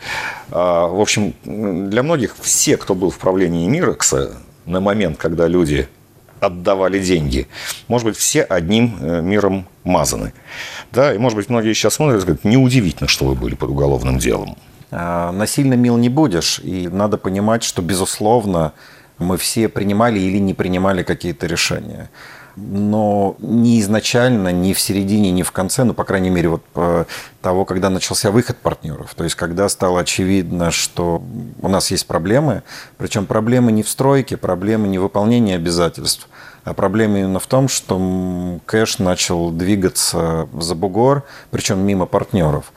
А, 0.50 0.88
в 0.88 1.00
общем, 1.00 1.34
для 1.44 2.04
многих 2.04 2.36
все, 2.42 2.76
кто 2.76 2.96
был 2.96 3.10
в 3.10 3.18
правлении 3.18 3.68
Мирекса 3.68 4.38
на 4.66 4.82
момент, 4.82 5.18
когда 5.18 5.48
люди 5.48 5.88
отдавали 6.40 7.00
деньги. 7.00 7.48
Может 7.88 8.08
быть, 8.08 8.18
все 8.18 8.44
одним 8.44 8.98
э, 9.00 9.22
миром 9.22 9.68
мазаны. 9.84 10.34
Да, 10.92 11.14
и, 11.14 11.18
может 11.18 11.38
быть, 11.38 11.50
многие 11.50 11.74
сейчас 11.74 11.96
смотрят 11.96 12.22
и 12.22 12.26
говорят, 12.26 12.44
неудивительно, 12.44 13.08
что 13.08 13.26
вы 13.26 13.36
были 13.36 13.56
под 13.56 13.70
уголовным 13.70 14.20
делом. 14.20 14.58
А, 14.92 15.32
насильно 15.32 15.74
мил 15.74 15.98
не 15.98 16.10
будешь, 16.10 16.60
и 16.60 16.88
надо 16.88 17.18
понимать, 17.18 17.64
что, 17.64 17.82
безусловно, 17.82 18.74
мы 19.18 19.38
все 19.38 19.68
принимали 19.68 20.20
или 20.20 20.38
не 20.38 20.54
принимали 20.54 21.04
какие-то 21.04 21.48
решения 21.48 22.10
но 22.58 23.36
не 23.40 23.80
изначально, 23.82 24.52
не 24.52 24.74
в 24.74 24.80
середине, 24.80 25.32
не 25.32 25.44
в 25.44 25.52
конце, 25.52 25.84
ну, 25.84 25.94
по 25.94 26.04
крайней 26.04 26.32
мере, 26.32 26.50
вот 26.50 26.64
э, 26.76 27.06
того, 27.42 27.66
когда 27.66 27.90
начался 27.90 28.32
выход 28.32 28.58
партнеров. 28.58 29.14
То 29.16 29.24
есть, 29.24 29.36
когда 29.36 29.70
стало 29.70 30.00
очевидно, 30.00 30.72
что 30.72 31.22
у 31.62 31.68
нас 31.68 31.92
есть 31.92 32.08
проблемы, 32.08 32.64
причем 32.98 33.28
проблемы 33.28 33.72
не 33.72 33.84
в 33.84 33.90
стройке, 33.90 34.38
проблемы 34.38 34.88
не 34.88 34.98
в 34.98 35.04
выполнении 35.04 35.56
обязательств, 35.56 36.28
а 36.64 36.74
проблема 36.74 37.20
именно 37.20 37.40
в 37.40 37.48
том, 37.48 37.70
что 37.70 38.60
кэш 38.66 39.00
начал 39.00 39.52
двигаться 39.52 40.50
за 40.60 40.76
бугор, 40.76 41.24
причем 41.52 41.80
мимо 41.80 42.08
партнеров. 42.08 42.74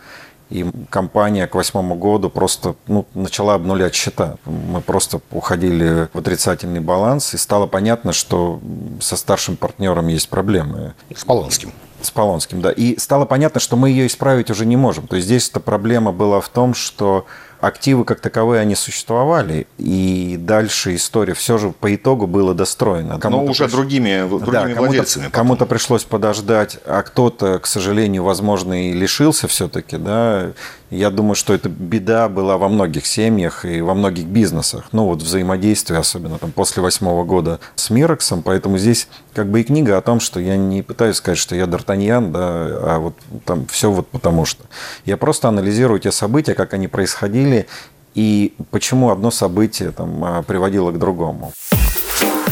И 0.51 0.67
компания 0.91 1.47
к 1.47 1.55
восьмому 1.55 1.95
году 1.95 2.29
просто 2.29 2.75
ну, 2.87 3.07
начала 3.15 3.55
обнулять 3.55 3.95
счета. 3.95 4.37
Мы 4.45 4.81
просто 4.81 5.21
уходили 5.31 6.09
в 6.13 6.19
отрицательный 6.19 6.81
баланс, 6.81 7.35
и 7.35 7.37
стало 7.37 7.67
понятно, 7.67 8.13
что 8.13 8.61
со 9.01 9.17
старшим 9.17 9.57
партнером 9.57 10.09
есть 10.09 10.29
проблемы. 10.29 10.95
С 11.15 11.25
Полонским. 11.25 11.73
С 12.03 12.11
Полонским, 12.11 12.61
да. 12.61 12.73
И 12.73 12.99
стало 12.99 13.27
понятно, 13.27 13.61
что 13.61 13.77
мы 13.77 13.91
ее 13.91 14.07
исправить 14.07 14.51
уже 14.51 14.67
не 14.67 14.77
можем. 14.77 15.07
То 15.07 15.17
есть 15.17 15.27
здесь 15.27 15.49
эта 15.49 15.61
проблема 15.61 16.13
была 16.13 16.41
в 16.41 16.49
том, 16.49 16.75
что 16.75 17.27
активы 17.61 18.05
как 18.05 18.21
таковые, 18.21 18.61
они 18.61 18.75
существовали, 18.75 19.67
и 19.79 20.37
дальше 20.39 20.95
история 20.95 21.35
все 21.35 21.59
же 21.59 21.71
по 21.71 21.95
итогу 21.95 22.27
была 22.27 22.55
достроена. 22.55 23.19
Но 23.23 23.45
уже 23.45 23.65
приш... 23.65 23.73
другими, 23.73 24.29
другими 24.29 24.51
да, 24.53 24.63
кому 24.63 24.87
владельцами. 24.87 25.29
Кому-то 25.31 25.67
пришлось 25.67 26.05
подождать, 26.05 26.79
а 26.87 27.03
кто-то, 27.03 27.59
к 27.59 27.67
сожалению, 27.67 28.25
возможно, 28.25 28.91
и 28.91 28.93
лишился 28.93 29.49
все-таки, 29.49 29.97
да, 29.97 30.53
я 30.91 31.11
думаю, 31.11 31.37
что 31.37 31.55
эта 31.55 31.69
беда 31.69 32.29
была 32.29 32.59
во 32.59 32.69
многих 32.69 33.07
семьях 33.07 33.65
и 33.65 33.81
во 33.81 33.95
многих 33.95 34.27
бизнесах. 34.27 34.87
Ну, 34.93 35.05
вот 35.07 35.23
взаимодействие, 35.23 36.01
особенно 36.01 36.39
там 36.39 36.51
после 36.51 36.83
восьмого 36.83 37.25
года 37.25 37.61
с 37.77 37.91
Мироксом. 37.91 38.43
Поэтому 38.43 38.77
здесь 38.77 39.09
как 39.33 39.49
бы 39.49 39.61
и 39.61 39.65
книга 39.65 39.97
о 39.97 40.01
том, 40.01 40.19
что 40.19 40.41
я 40.41 40.57
не 40.57 40.83
пытаюсь 40.83 41.17
сказать, 41.17 41.39
что 41.39 41.55
я 41.55 41.65
Д'Артаньян, 41.65 42.33
да, 42.33 42.41
а 42.41 42.99
вот 42.99 43.15
там 43.45 43.67
все 43.67 43.91
вот 43.91 44.09
потому 44.09 44.45
что. 44.45 44.65
Я 45.05 45.17
просто 45.17 45.49
анализирую 45.49 46.01
те 46.01 46.11
события, 46.11 46.55
как 46.55 46.75
они 46.75 46.89
происходили, 46.89 47.67
и 48.15 48.55
почему 48.71 49.11
одно 49.11 49.31
событие 49.31 49.93
там 49.93 50.25
а, 50.25 50.43
приводило 50.43 50.91
к 50.91 50.99
другому. 50.99 51.53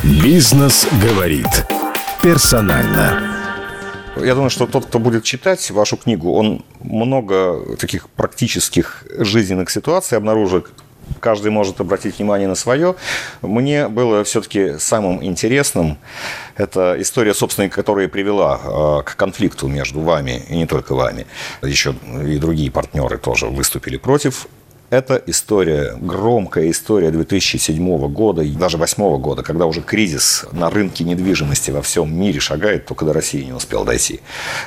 Бизнес 0.04 0.86
говорит 1.02 1.66
персонально. 2.22 3.37
Я 4.24 4.34
думаю, 4.34 4.50
что 4.50 4.66
тот, 4.66 4.86
кто 4.86 4.98
будет 4.98 5.24
читать 5.24 5.70
вашу 5.70 5.96
книгу, 5.96 6.32
он 6.32 6.64
много 6.80 7.76
таких 7.76 8.08
практических 8.10 9.04
жизненных 9.18 9.70
ситуаций 9.70 10.18
обнаружит, 10.18 10.66
каждый 11.20 11.50
может 11.50 11.80
обратить 11.80 12.18
внимание 12.18 12.48
на 12.48 12.54
свое. 12.54 12.94
Мне 13.42 13.88
было 13.88 14.24
все-таки 14.24 14.78
самым 14.78 15.24
интересным 15.24 15.98
эта 16.56 16.96
история, 16.98 17.34
собственно, 17.34 17.68
которая 17.68 18.08
привела 18.08 18.60
э, 18.62 19.02
к 19.04 19.16
конфликту 19.16 19.68
между 19.68 20.00
вами 20.00 20.42
и 20.48 20.56
не 20.56 20.66
только 20.66 20.94
вами. 20.94 21.26
Еще 21.62 21.94
и 22.26 22.38
другие 22.38 22.70
партнеры 22.70 23.18
тоже 23.18 23.46
выступили 23.46 23.96
против 23.96 24.46
это 24.90 25.22
история, 25.26 25.94
громкая 26.00 26.70
история 26.70 27.10
2007 27.10 28.08
года 28.08 28.42
и 28.42 28.52
даже 28.52 28.78
2008 28.78 29.20
года, 29.20 29.42
когда 29.42 29.66
уже 29.66 29.82
кризис 29.82 30.46
на 30.52 30.70
рынке 30.70 31.04
недвижимости 31.04 31.70
во 31.70 31.82
всем 31.82 32.18
мире 32.18 32.40
шагает, 32.40 32.86
только 32.86 33.04
до 33.04 33.12
России 33.12 33.42
не 33.42 33.52
успел 33.52 33.84
дойти. 33.84 34.20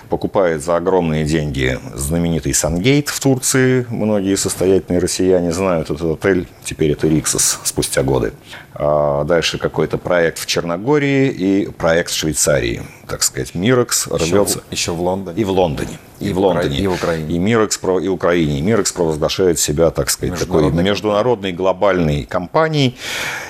Покупает 0.09 0.63
за 0.63 0.75
огромные 0.75 1.25
деньги 1.25 1.79
знаменитый 1.95 2.53
Сангейт 2.53 3.09
в 3.09 3.19
Турции. 3.19 3.85
Многие 3.89 4.35
состоятельные 4.35 4.99
россияне 4.99 5.51
знают 5.51 5.89
этот 5.89 6.23
отель. 6.23 6.47
Теперь 6.63 6.91
это 6.91 7.07
Риксос 7.07 7.59
спустя 7.63 8.03
годы. 8.03 8.33
А 8.73 9.23
дальше 9.23 9.57
какой-то 9.57 9.97
проект 9.97 10.39
в 10.39 10.45
Черногории 10.45 11.29
и 11.29 11.71
проект 11.71 12.11
в 12.11 12.15
Швейцарии. 12.15 12.83
Так 13.07 13.23
сказать, 13.23 13.55
Мирекс 13.55 14.07
рвется. 14.07 14.59
Еще, 14.59 14.61
еще 14.71 14.91
в 14.91 15.01
Лондоне. 15.01 15.41
И 15.41 15.43
в 15.43 15.51
Лондоне. 15.51 15.99
И, 16.21 16.29
и 16.29 16.33
в 16.33 16.39
Лондоне. 16.39 16.77
И 16.77 16.87
в 16.87 16.93
Украине. 16.93 17.35
И 17.35 17.39
Мирекс, 17.39 17.79
и 17.83 18.07
Украине. 18.07 18.59
И 18.59 18.61
Мирекс 18.61 18.91
провозглашает 18.91 19.59
себя, 19.59 19.89
так 19.91 20.09
сказать, 20.09 20.39
такой 20.39 20.71
международной 20.71 21.51
глобальной 21.51 22.23
компанией. 22.23 22.97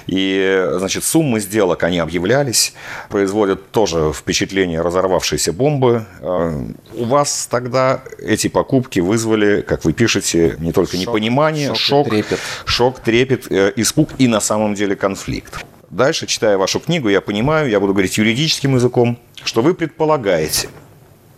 И, 0.07 0.67
значит, 0.77 1.03
суммы 1.03 1.39
сделок, 1.39 1.83
они 1.83 1.99
объявлялись. 1.99 2.73
Производят 3.09 3.71
тоже 3.71 4.11
впечатление 4.13 4.81
разорвавшейся 4.81 5.53
бомбы. 5.53 6.05
А, 6.21 6.65
у 6.95 7.05
вас 7.05 7.47
тогда 7.49 8.01
эти 8.19 8.47
покупки 8.47 8.99
вызвали, 8.99 9.61
как 9.61 9.85
вы 9.85 9.93
пишете, 9.93 10.55
не 10.59 10.71
только 10.71 10.93
шок, 10.93 11.01
непонимание, 11.01 11.69
шок, 11.69 11.77
шок, 11.77 12.09
трепет. 12.09 12.39
шок, 12.65 12.99
трепет, 12.99 13.51
э, 13.51 13.73
испуг 13.75 14.09
и 14.17 14.27
на 14.27 14.39
самом 14.39 14.73
деле 14.73 14.95
конфликт. 14.95 15.65
Дальше, 15.91 16.25
читая 16.25 16.57
вашу 16.57 16.79
книгу, 16.79 17.09
я 17.09 17.19
понимаю, 17.19 17.69
я 17.69 17.81
буду 17.81 17.93
говорить 17.93 18.17
юридическим 18.17 18.75
языком, 18.75 19.19
что 19.43 19.61
вы 19.61 19.73
предполагаете, 19.73 20.69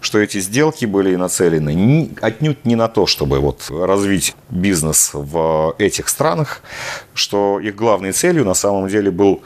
что 0.03 0.19
эти 0.19 0.39
сделки 0.39 0.86
были 0.86 1.15
нацелены 1.15 2.10
отнюдь 2.22 2.65
не 2.65 2.75
на 2.75 2.88
то, 2.88 3.05
чтобы 3.07 3.39
вот 3.39 3.69
развить 3.69 4.36
бизнес 4.50 5.12
в 5.13 5.75
этих 5.79 6.10
странах, 6.10 6.62
что 7.13 7.60
их 7.60 7.75
главной 7.75 8.12
целью 8.12 8.43
на 8.45 8.53
самом 8.53 8.89
деле 8.89 9.12
был 9.12 9.41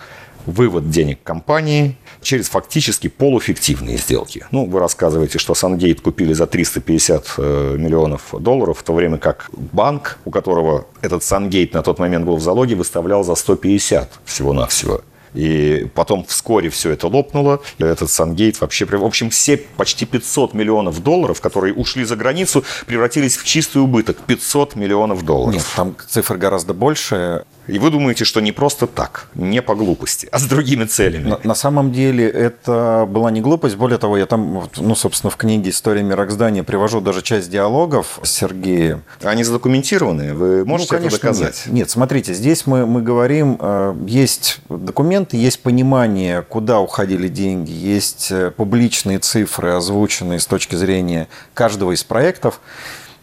вывод 0.47 0.89
денег 0.89 1.19
компании 1.23 1.97
через 2.21 2.49
фактически 2.49 3.07
полуфиктивные 3.07 3.97
сделки. 3.97 4.45
Ну, 4.51 4.65
вы 4.65 4.79
рассказываете, 4.79 5.37
что 5.37 5.53
Сангейт 5.53 6.01
купили 6.01 6.33
за 6.33 6.47
350 6.47 7.35
э, 7.37 7.75
миллионов 7.77 8.33
долларов, 8.39 8.79
в 8.79 8.83
то 8.83 8.93
время 8.93 9.17
как 9.17 9.49
банк, 9.53 10.17
у 10.25 10.31
которого 10.31 10.87
этот 11.01 11.23
Сангейт 11.23 11.73
на 11.73 11.83
тот 11.83 11.99
момент 11.99 12.25
был 12.25 12.37
в 12.37 12.41
залоге, 12.41 12.75
выставлял 12.75 13.23
за 13.23 13.35
150 13.35 14.19
всего-навсего. 14.25 15.01
И 15.33 15.87
потом 15.93 16.25
вскоре 16.25 16.69
все 16.69 16.91
это 16.91 17.07
лопнуло. 17.07 17.61
Этот 17.77 18.09
Сангейт 18.09 18.59
вообще... 18.61 18.85
В 18.85 19.05
общем, 19.05 19.29
все 19.29 19.57
почти 19.57 20.05
500 20.05 20.53
миллионов 20.53 21.03
долларов, 21.03 21.41
которые 21.41 21.73
ушли 21.73 22.03
за 22.03 22.15
границу, 22.15 22.63
превратились 22.85 23.37
в 23.37 23.43
чистый 23.45 23.79
убыток. 23.79 24.17
500 24.25 24.75
миллионов 24.75 25.23
долларов. 25.23 25.55
Нет, 25.55 25.65
там 25.75 25.95
цифр 26.07 26.37
гораздо 26.37 26.73
больше. 26.73 27.45
И 27.67 27.79
вы 27.79 27.91
думаете, 27.91 28.23
что 28.23 28.39
не 28.39 28.51
просто 28.53 28.87
так, 28.87 29.27
не 29.35 29.61
по 29.61 29.75
глупости, 29.75 30.27
а 30.31 30.39
с 30.39 30.45
другими 30.45 30.85
целями. 30.85 31.29
На, 31.29 31.39
на 31.43 31.55
самом 31.55 31.91
деле 31.91 32.27
это 32.27 33.05
была 33.09 33.29
не 33.29 33.41
глупость. 33.41 33.75
Более 33.75 33.97
того, 33.97 34.17
я 34.17 34.25
там, 34.25 34.69
ну, 34.77 34.95
собственно, 34.95 35.29
в 35.29 35.35
книге 35.35 35.69
«История 35.69 36.01
мироздания» 36.01 36.63
привожу 36.63 37.01
даже 37.01 37.21
часть 37.21 37.49
диалогов 37.49 38.19
с 38.23 38.31
Сергеем. 38.31 39.03
Они 39.21 39.43
задокументированы? 39.43 40.33
Вы 40.33 40.65
можете 40.65 40.93
ну, 40.93 40.99
конечно, 40.99 41.15
это 41.17 41.25
доказать? 41.25 41.63
Нет. 41.65 41.73
нет, 41.73 41.89
смотрите, 41.89 42.33
здесь 42.33 42.65
мы, 42.65 42.85
мы 42.85 43.01
говорим, 43.01 43.57
э, 43.59 43.95
есть 44.07 44.59
документы, 44.69 45.35
есть 45.35 45.61
понимание, 45.61 46.43
куда 46.43 46.79
уходили 46.79 47.27
деньги, 47.27 47.71
есть 47.71 48.31
э, 48.31 48.51
публичные 48.51 49.19
цифры, 49.19 49.71
озвученные 49.71 50.39
с 50.39 50.45
точки 50.45 50.75
зрения 50.75 51.27
каждого 51.53 51.91
из 51.91 52.03
проектов. 52.03 52.61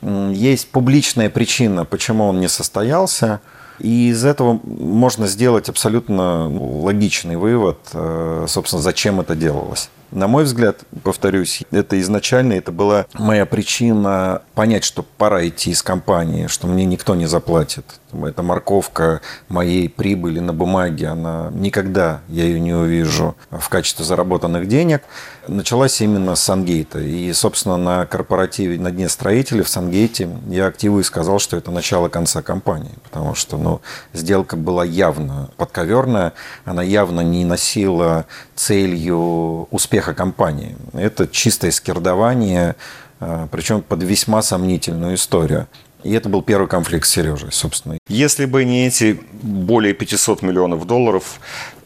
Есть 0.03 0.69
публичная 0.69 1.31
причина, 1.31 1.87
почему 1.87 2.27
он 2.29 2.41
не 2.41 2.49
состоялся– 2.49 3.41
и 3.79 4.09
из 4.09 4.25
этого 4.25 4.61
можно 4.65 5.27
сделать 5.27 5.69
абсолютно 5.69 6.49
логичный 6.49 7.37
вывод, 7.37 7.79
э, 7.93 8.47
собственно, 8.49 8.83
зачем 8.83 9.21
это 9.21 9.35
делалось. 9.35 9.91
На 10.11 10.29
мой 10.29 10.45
взгляд, 10.45 10.85
повторюсь, 11.03 11.63
это 11.73 12.01
изначально 12.01 12.53
это 12.53 12.71
была 12.71 13.07
моя 13.15 13.47
причина 13.47 14.43
понять, 14.55 14.85
что 14.85 15.03
пора 15.03 15.49
идти 15.49 15.71
из 15.71 15.83
компании, 15.83 16.47
что 16.47 16.69
мне 16.69 16.85
никто 16.85 17.17
не 17.17 17.27
заплатит. 17.27 17.85
Эта 18.23 18.43
морковка 18.43 19.21
моей 19.49 19.89
прибыли 19.89 20.41
на 20.41 20.53
бумаге, 20.53 21.09
она 21.09 21.51
никогда 21.53 22.21
я 22.29 22.45
ее 22.45 22.61
не 22.61 22.73
увижу 22.73 23.37
в 23.51 23.69
качестве 23.69 24.05
заработанных 24.05 24.69
денег. 24.69 25.03
Началась 25.49 26.01
именно 26.01 26.35
с 26.35 26.43
Сангейта. 26.43 27.01
И, 27.01 27.33
собственно, 27.33 27.77
на 27.77 28.07
корпоративе 28.07 28.79
на 28.79 28.91
Дне 28.91 29.09
строителей 29.09 29.63
в 29.63 29.69
Сангейте 29.69 30.29
я 30.49 30.67
активу 30.67 31.01
и 31.01 31.03
сказал, 31.03 31.39
что 31.39 31.57
это 31.57 31.71
начало 31.71 32.09
конца 32.09 32.43
компании. 32.43 32.93
Потому 33.03 33.35
что 33.35 33.57
ну, 33.57 33.81
сделка 34.13 34.57
была 34.57 34.85
явно 34.85 35.51
подковерная, 35.57 36.33
она 36.65 36.83
явно 36.83 37.21
не 37.21 37.45
носила 37.45 38.27
целью 38.55 39.69
успеха 39.71 40.15
компании. 40.15 40.77
Это 40.93 41.27
чистое 41.27 41.71
скирдование, 41.71 42.77
а, 43.21 43.49
причем 43.51 43.83
под 43.83 44.03
весьма 44.03 44.43
сомнительную 44.43 45.15
историю. 45.15 45.67
И 46.05 46.13
это 46.13 46.29
был 46.29 46.43
первый 46.43 46.69
конфликт 46.69 47.07
с 47.07 47.11
Сережей, 47.11 47.51
собственно. 47.51 47.99
Если 48.09 48.45
бы 48.45 48.65
не 48.65 48.87
эти 48.87 49.19
более 49.43 49.95
500 49.95 50.43
миллионов 50.43 50.87
долларов, 50.87 51.41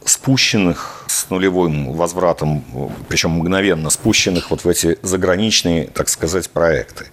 спущенных 0.04 1.04
с 1.06 1.28
нулевым 1.30 1.92
возвратом, 1.92 2.64
причем 3.08 3.32
мгновенно 3.32 3.90
спущенных 3.90 4.50
вот 4.50 4.64
в 4.64 4.68
эти 4.68 4.98
заграничные, 5.02 5.87
так 5.87 6.08
сказать, 6.08 6.48
проекты. 6.50 7.06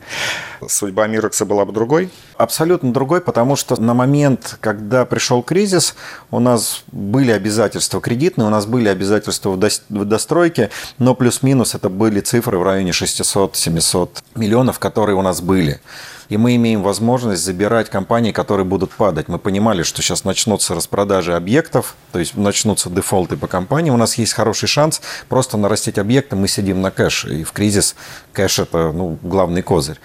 Судьба 0.67 1.07
Мирекса 1.07 1.45
была 1.45 1.65
бы 1.65 1.74
другой? 1.74 2.09
Абсолютно 2.38 2.93
другой, 2.93 3.21
потому 3.21 3.55
что 3.55 3.79
на 3.79 3.93
момент, 3.93 4.57
когда 4.62 5.05
пришел 5.05 5.43
кризис, 5.43 5.95
у 6.31 6.39
нас 6.39 6.83
были 6.91 7.31
обязательства 7.31 8.01
кредитные, 8.01 8.47
у 8.47 8.51
нас 8.51 8.65
были 8.65 8.88
обязательства 8.88 9.51
в 9.51 10.05
достройке, 10.05 10.69
но 10.97 11.15
плюс-минус 11.15 11.75
это 11.75 11.89
были 11.89 12.21
цифры 12.21 12.57
в 12.57 12.63
районе 12.63 12.91
600-700 12.91 14.24
миллионов, 14.35 14.79
которые 14.79 15.15
у 15.15 15.21
нас 15.21 15.41
были 15.41 15.81
и 16.29 16.38
мы 16.38 16.55
имеем 16.55 16.82
возможность 16.82 17.44
забирать 17.44 17.89
компании, 17.89 18.32
которые 18.32 18.65
будут 18.65 18.91
падать. 18.91 19.27
Мы 19.27 19.39
понимали, 19.39 19.84
что 19.84 20.01
сейчас 20.01 20.24
начнутся 20.24 20.75
распродажи 20.75 21.36
объектов, 21.36 21.96
то 22.12 22.20
есть 22.20 22.36
начнутся 22.36 22.89
дефолты 22.89 23.38
по 23.38 23.48
компании. 23.48 23.91
У 23.91 23.98
нас 23.98 24.17
есть 24.17 24.34
хороший 24.34 24.67
шанс 24.67 25.01
просто 25.29 25.58
нарастить 25.58 25.98
объекты, 25.98 26.36
мы 26.36 26.48
сидим 26.48 26.82
на 26.82 26.91
кэше, 26.91 27.41
и 27.41 27.44
в 27.44 27.51
кризис 27.51 27.96
кэш– 28.34 28.60
это 28.60 28.91
ну, 28.91 29.17
главный 29.22 29.62
козырь. 29.62 30.00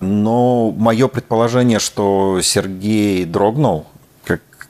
Но 0.00 0.72
мое 0.72 1.08
предположение, 1.08 1.78
что 1.78 2.40
Сергей 2.42 3.24
дрогнул, 3.24 3.86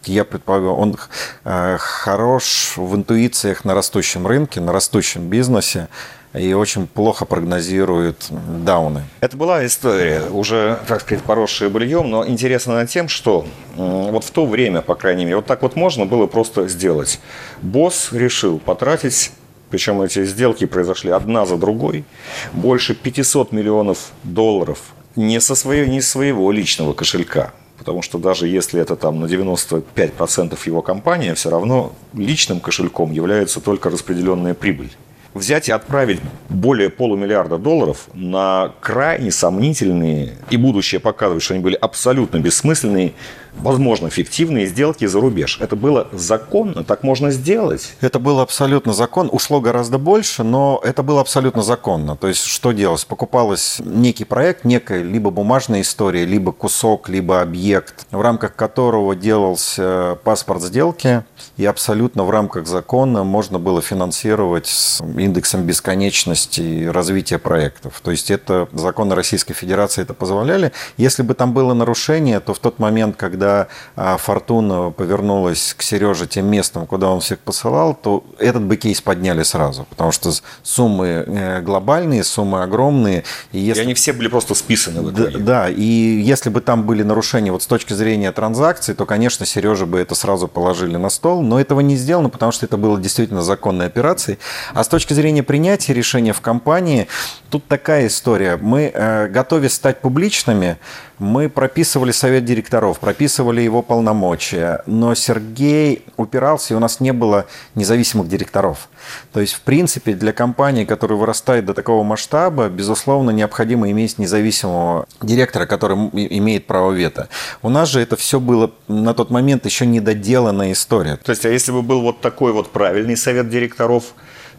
я 0.09 0.25
предполагал, 0.25 0.79
он 0.79 0.97
э, 1.45 1.77
хорош 1.79 2.75
в 2.77 2.95
интуициях 2.95 3.65
на 3.65 3.75
растущем 3.75 4.27
рынке, 4.27 4.61
на 4.61 4.73
растущем 4.73 5.29
бизнесе 5.29 5.89
и 6.37 6.53
очень 6.53 6.87
плохо 6.87 7.25
прогнозирует 7.25 8.29
дауны. 8.65 9.05
Это 9.21 9.37
была 9.37 9.65
история, 9.65 10.23
уже, 10.31 10.79
так 10.87 11.01
сказать, 11.01 11.25
поросшая 11.25 11.71
быльем, 11.71 12.11
но 12.11 12.27
интересно 12.27 12.75
над 12.75 12.91
тем, 12.91 13.09
что 13.09 13.47
вот 13.77 14.25
в 14.25 14.31
то 14.31 14.47
время, 14.47 14.83
по 14.83 14.95
крайней 14.95 15.25
мере, 15.25 15.37
вот 15.37 15.47
так 15.47 15.63
вот 15.63 15.77
можно 15.77 16.05
было 16.05 16.27
просто 16.27 16.69
сделать. 16.69 17.21
Босс 17.63 18.09
решил 18.13 18.59
потратить 18.59 19.33
причем 19.69 20.01
эти 20.01 20.25
сделки 20.25 20.65
произошли 20.65 21.11
одна 21.11 21.45
за 21.45 21.57
другой, 21.57 22.05
больше 22.53 22.95
500 22.95 23.51
миллионов 23.51 24.13
долларов 24.23 24.79
не 25.17 25.41
со 25.41 25.57
своего, 25.57 25.91
не 25.91 26.01
своего 26.01 26.53
личного 26.53 26.93
кошелька, 26.93 27.53
потому 27.77 28.01
что 28.03 28.19
даже 28.19 28.47
если 28.47 28.81
это 28.81 28.95
там 28.95 29.19
на 29.19 29.27
95% 29.27 30.57
его 30.67 30.83
компания, 30.83 31.35
все 31.35 31.51
равно 31.51 31.93
личным 32.15 32.61
кошельком 32.61 33.11
является 33.11 33.61
только 33.61 33.91
распределенная 33.91 34.55
прибыль 34.55 34.93
взять 35.37 35.69
и 35.69 35.73
отправить 35.73 36.21
более 36.49 36.91
полумиллиарда 36.91 37.59
долларов 37.59 38.09
на 38.15 38.73
крайне 38.81 39.31
сомнительные 39.31 40.33
и 40.51 40.57
будущее 40.57 41.01
показывает, 41.01 41.43
что 41.43 41.55
они 41.55 41.63
были 41.63 41.75
абсолютно 41.75 42.39
бессмысленные 42.39 43.13
возможно, 43.59 44.11
фиктивные 44.11 44.67
сделки 44.67 45.07
за 45.07 45.21
рубеж. 45.21 45.59
Это 45.61 45.77
было 45.77 46.09
законно, 46.13 46.85
так 46.85 47.03
можно 47.03 47.31
сделать. 47.31 47.95
Это 48.01 48.19
было 48.19 48.43
абсолютно 48.43 48.93
законно. 48.93 49.31
Ушло 49.31 49.61
гораздо 49.61 49.99
больше, 49.99 50.43
но 50.43 50.81
это 50.83 51.03
было 51.03 51.21
абсолютно 51.21 51.63
законно. 51.63 52.17
То 52.17 52.29
есть 52.29 52.45
что 52.45 52.73
делалось? 52.73 53.05
Покупалось 53.05 53.81
некий 53.85 54.25
проект, 54.25 54.65
некая 54.65 55.03
либо 55.03 55.31
бумажная 55.31 55.81
история, 55.81 56.25
либо 56.25 56.53
кусок, 56.53 57.09
либо 57.09 57.41
объект, 57.41 58.07
в 58.11 58.21
рамках 58.21 58.55
которого 58.55 59.15
делался 59.15 60.19
паспорт 60.25 60.63
сделки, 60.63 61.25
и 61.57 61.65
абсолютно 61.65 62.25
в 62.25 62.31
рамках 62.31 62.67
закона 62.67 63.25
можно 63.25 63.59
было 63.59 63.81
финансировать 63.81 64.67
с 64.67 65.01
индексом 65.01 65.63
бесконечности 65.63 66.87
развития 66.87 67.39
проектов. 67.39 68.01
То 68.03 68.11
есть 68.11 68.31
это 68.31 68.69
законы 68.73 69.15
Российской 69.15 69.55
Федерации 69.55 70.03
это 70.03 70.15
позволяли. 70.15 70.73
Если 70.97 71.23
бы 71.23 71.35
там 71.35 71.53
было 71.53 71.75
нарушение, 71.75 72.41
то 72.41 72.55
в 72.55 72.59
тот 72.59 72.79
момент, 72.79 73.17
когда 73.17 73.46
когда 73.47 73.69
а, 73.95 74.17
Фортуна 74.17 74.91
повернулась 74.91 75.75
к 75.77 75.83
Сереже 75.83 76.27
тем 76.27 76.47
местом, 76.47 76.87
куда 76.87 77.09
он 77.09 77.21
всех 77.21 77.39
посылал, 77.39 77.95
то 77.95 78.25
этот 78.39 78.63
бы 78.63 78.77
кейс 78.77 79.01
подняли 79.01 79.43
сразу, 79.45 79.87
потому 79.89 80.13
что 80.13 80.33
суммы 80.63 81.25
э, 81.27 81.61
глобальные, 81.61 82.25
суммы 82.25 82.63
огромные. 82.63 83.23
И, 83.53 83.59
если... 83.59 83.83
и 83.83 83.85
они 83.85 83.95
все 83.95 84.13
были 84.13 84.29
просто 84.29 84.55
списаны 84.55 85.03
в 85.03 85.13
итоге. 85.13 85.39
Да, 85.39 85.67
да, 85.67 85.69
и 85.69 85.83
если 85.83 86.51
бы 86.51 86.61
там 86.61 86.85
были 86.85 87.03
нарушения 87.03 87.53
вот 87.53 87.63
с 87.63 87.67
точки 87.67 87.93
зрения 87.93 88.33
транзакций, 88.33 88.95
то, 88.95 89.07
конечно, 89.07 89.47
Сереже 89.47 89.87
бы 89.87 89.99
это 89.99 90.15
сразу 90.15 90.49
положили 90.49 90.97
на 90.97 91.09
стол, 91.09 91.43
но 91.43 91.61
этого 91.61 91.81
не 91.81 91.97
сделано, 91.97 92.29
потому 92.29 92.53
что 92.53 92.67
это 92.67 92.77
было 92.77 93.01
действительно 93.01 93.43
законной 93.43 93.87
операцией. 93.87 94.39
А 94.75 94.83
с 94.83 94.89
точки 94.89 95.15
зрения 95.15 95.43
принятия 95.43 95.95
решения 95.95 96.33
в 96.33 96.41
компании, 96.41 97.07
тут 97.51 97.67
такая 97.69 98.09
история. 98.09 98.59
Мы, 98.61 98.91
э, 98.93 99.29
готовясь 99.29 99.75
стать 99.75 100.01
публичными, 100.01 100.79
мы 101.19 101.49
прописывали 101.49 102.13
совет 102.13 102.45
директоров, 102.45 102.99
прописывали 102.99 103.36
его 103.43 103.83
полномочия, 103.83 104.83
но 104.87 105.15
Сергей 105.15 106.05
упирался, 106.17 106.75
и 106.75 106.77
у 106.77 106.81
нас 106.81 107.01
не 107.01 107.13
было 107.13 107.47
независимых 107.75 108.29
директоров. 108.29 108.89
То 109.33 109.41
есть, 109.41 109.55
в 109.55 109.61
принципе, 109.61 110.15
для 110.15 110.33
компании, 110.33 110.85
которая 110.85 111.19
вырастает 111.19 111.65
до 111.67 111.75
такого 111.75 112.03
масштаба, 112.03 112.69
безусловно, 112.69 113.31
необходимо 113.31 113.91
иметь 113.91 114.19
независимого 114.19 115.07
директора, 115.23 115.67
который 115.67 115.97
имеет 116.13 116.67
право 116.67 116.93
вето. 116.93 117.29
У 117.63 117.69
нас 117.69 117.89
же 117.89 118.01
это 118.01 118.17
все 118.17 118.41
было 118.41 118.71
на 118.89 119.15
тот 119.15 119.31
момент 119.31 119.65
еще 119.65 119.87
недоделанная 119.87 120.73
история. 120.73 121.17
То 121.17 121.31
есть, 121.31 121.45
а 121.45 121.49
если 121.49 121.73
бы 121.73 121.83
был 121.83 122.03
вот 122.03 122.21
такой 122.21 122.53
вот 122.53 122.71
правильный 122.73 123.17
совет 123.17 123.49
директоров, 123.49 124.15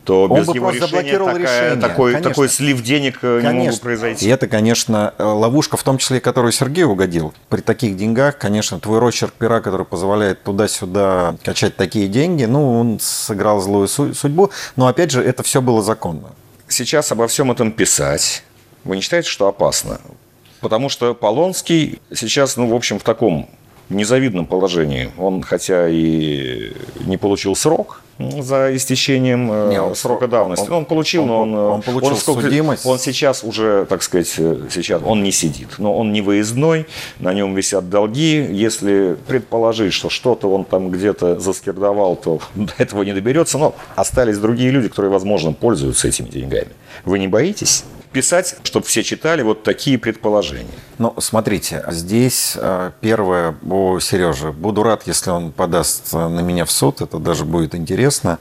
то 0.07 0.23
он 0.23 0.39
без 0.39 0.47
его 0.55 0.71
решения 0.71 1.19
такая, 1.19 1.37
решение. 1.37 1.75
Такой, 1.81 2.21
такой 2.21 2.47
слив 2.47 2.81
денег 2.81 3.19
конечно. 3.19 3.51
не 3.51 3.69
мог 3.69 3.79
произойти. 3.81 4.25
И 4.25 4.29
это, 4.29 4.47
конечно, 4.47 5.13
ловушка, 5.19 5.75
в 5.75 5.83
том 5.83 5.97
числе, 5.97 6.21
которую 6.21 6.53
Сергей 6.53 6.85
угодил. 6.85 7.33
При 7.49 7.59
таких 7.59 7.97
деньгах, 7.97 8.37
конечно, 8.37 8.79
твой 8.79 8.99
рочерк 8.99 9.33
пера, 9.33 9.59
который 9.59 9.85
позволяет 9.85 10.43
туда-сюда 10.43 11.35
качать 11.43 11.75
такие 11.75 12.07
деньги, 12.07 12.45
ну, 12.45 12.79
он 12.79 13.01
сыграл 13.01 13.59
злую 13.59 13.89
судьбу. 13.89 14.49
Но, 14.77 14.87
опять 14.87 15.11
же, 15.11 15.21
это 15.21 15.43
все 15.43 15.61
было 15.61 15.83
законно. 15.83 16.29
Сейчас 16.69 17.11
обо 17.11 17.27
всем 17.27 17.51
этом 17.51 17.73
писать, 17.73 18.43
вы 18.85 18.95
не 18.95 19.01
считаете, 19.01 19.27
что 19.27 19.47
опасно? 19.47 19.99
Потому 20.61 20.87
что 20.87 21.15
Полонский 21.15 21.99
сейчас, 22.15 22.55
ну, 22.55 22.69
в 22.69 22.73
общем, 22.73 22.97
в 22.97 23.03
таком 23.03 23.49
незавидном 23.89 24.45
положении. 24.45 25.11
Он, 25.17 25.41
хотя 25.41 25.87
и 25.89 26.73
не 27.05 27.17
получил 27.17 27.55
срок 27.55 28.01
за 28.19 28.75
истечением 28.75 29.51
э, 29.51 29.69
не, 29.69 29.81
он, 29.81 29.95
срока 29.95 30.27
давности, 30.27 30.67
он, 30.67 30.77
он 30.77 30.85
получил, 30.85 31.23
он, 31.23 31.29
но 31.29 31.37
он, 31.39 31.53
он 31.55 31.81
получил 31.83 32.13
он, 32.13 32.41
судимость. 32.41 32.85
Он 32.85 32.97
сейчас 32.97 33.43
уже, 33.43 33.85
так 33.85 34.01
сказать, 34.01 34.33
э, 34.37 34.67
сейчас 34.71 35.01
он 35.05 35.21
не 35.21 35.31
сидит, 35.31 35.69
но 35.77 35.95
он 35.95 36.11
не 36.11 36.21
выездной, 36.21 36.87
на 37.19 37.33
нем 37.33 37.53
висят 37.53 37.89
долги. 37.89 38.47
Если 38.49 39.15
предположить, 39.27 39.93
что 39.93 40.09
что-то 40.09 40.49
он 40.49 40.65
там 40.65 40.89
где-то 40.89 41.39
заскирдовал, 41.39 42.15
то 42.15 42.39
до 42.55 42.73
этого 42.79 43.03
не 43.03 43.13
доберется. 43.13 43.57
Но 43.57 43.75
остались 43.95 44.39
другие 44.39 44.71
люди, 44.71 44.89
которые, 44.89 45.11
возможно, 45.11 45.53
пользуются 45.53 46.07
этими 46.07 46.27
деньгами. 46.27 46.69
Вы 47.05 47.19
не 47.19 47.27
боитесь? 47.27 47.83
Писать, 48.11 48.55
чтобы 48.63 48.85
все 48.85 49.03
читали 49.03 49.41
вот 49.41 49.63
такие 49.63 49.97
предположения. 49.97 50.73
Ну, 50.97 51.13
смотрите, 51.19 51.83
здесь 51.89 52.53
э, 52.55 52.91
первое 53.01 53.55
о 53.69 53.99
Сереже. 53.99 54.51
Буду 54.51 54.83
рад, 54.83 55.03
если 55.05 55.29
он 55.29 55.51
подаст 55.51 56.13
на 56.13 56.39
меня 56.41 56.65
в 56.65 56.71
суд, 56.71 57.01
это 57.01 57.19
даже 57.19 57.45
будет 57.45 57.75
интересно. 57.75 58.39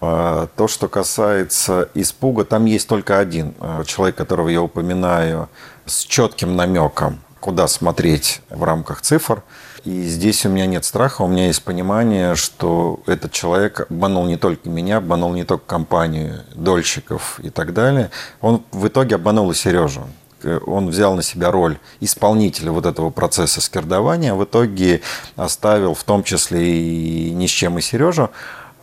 Э, 0.00 0.46
то, 0.56 0.68
что 0.68 0.88
касается 0.88 1.88
испуга, 1.94 2.44
там 2.44 2.64
есть 2.64 2.88
только 2.88 3.18
один 3.18 3.54
э, 3.60 3.84
человек, 3.86 4.16
которого 4.16 4.48
я 4.48 4.62
упоминаю, 4.62 5.48
с 5.86 6.04
четким 6.04 6.56
намеком, 6.56 7.20
куда 7.40 7.68
смотреть 7.68 8.40
в 8.50 8.62
рамках 8.64 9.02
цифр– 9.02 9.42
и 9.84 10.02
здесь 10.02 10.44
у 10.46 10.48
меня 10.48 10.66
нет 10.66 10.84
страха, 10.84 11.22
у 11.22 11.28
меня 11.28 11.46
есть 11.46 11.62
понимание, 11.62 12.34
что 12.34 13.00
этот 13.06 13.32
человек 13.32 13.86
обманул 13.90 14.26
не 14.26 14.36
только 14.36 14.68
меня, 14.68 14.98
обманул 14.98 15.32
не 15.32 15.44
только 15.44 15.64
компанию, 15.66 16.44
дольщиков 16.54 17.40
и 17.42 17.50
так 17.50 17.72
далее. 17.72 18.10
Он 18.40 18.62
в 18.72 18.86
итоге 18.88 19.16
обманул 19.16 19.50
и 19.50 19.54
Сережу. 19.54 20.06
Он 20.66 20.88
взял 20.88 21.14
на 21.14 21.22
себя 21.22 21.50
роль 21.50 21.78
исполнителя 22.00 22.70
вот 22.70 22.86
этого 22.86 23.10
процесса 23.10 23.60
скирдования, 23.60 24.34
в 24.34 24.44
итоге 24.44 25.00
оставил 25.36 25.94
в 25.94 26.04
том 26.04 26.22
числе 26.22 26.80
и 26.80 27.30
ни 27.30 27.46
с 27.46 27.50
чем 27.50 27.78
и 27.78 27.80
Сережу. 27.80 28.30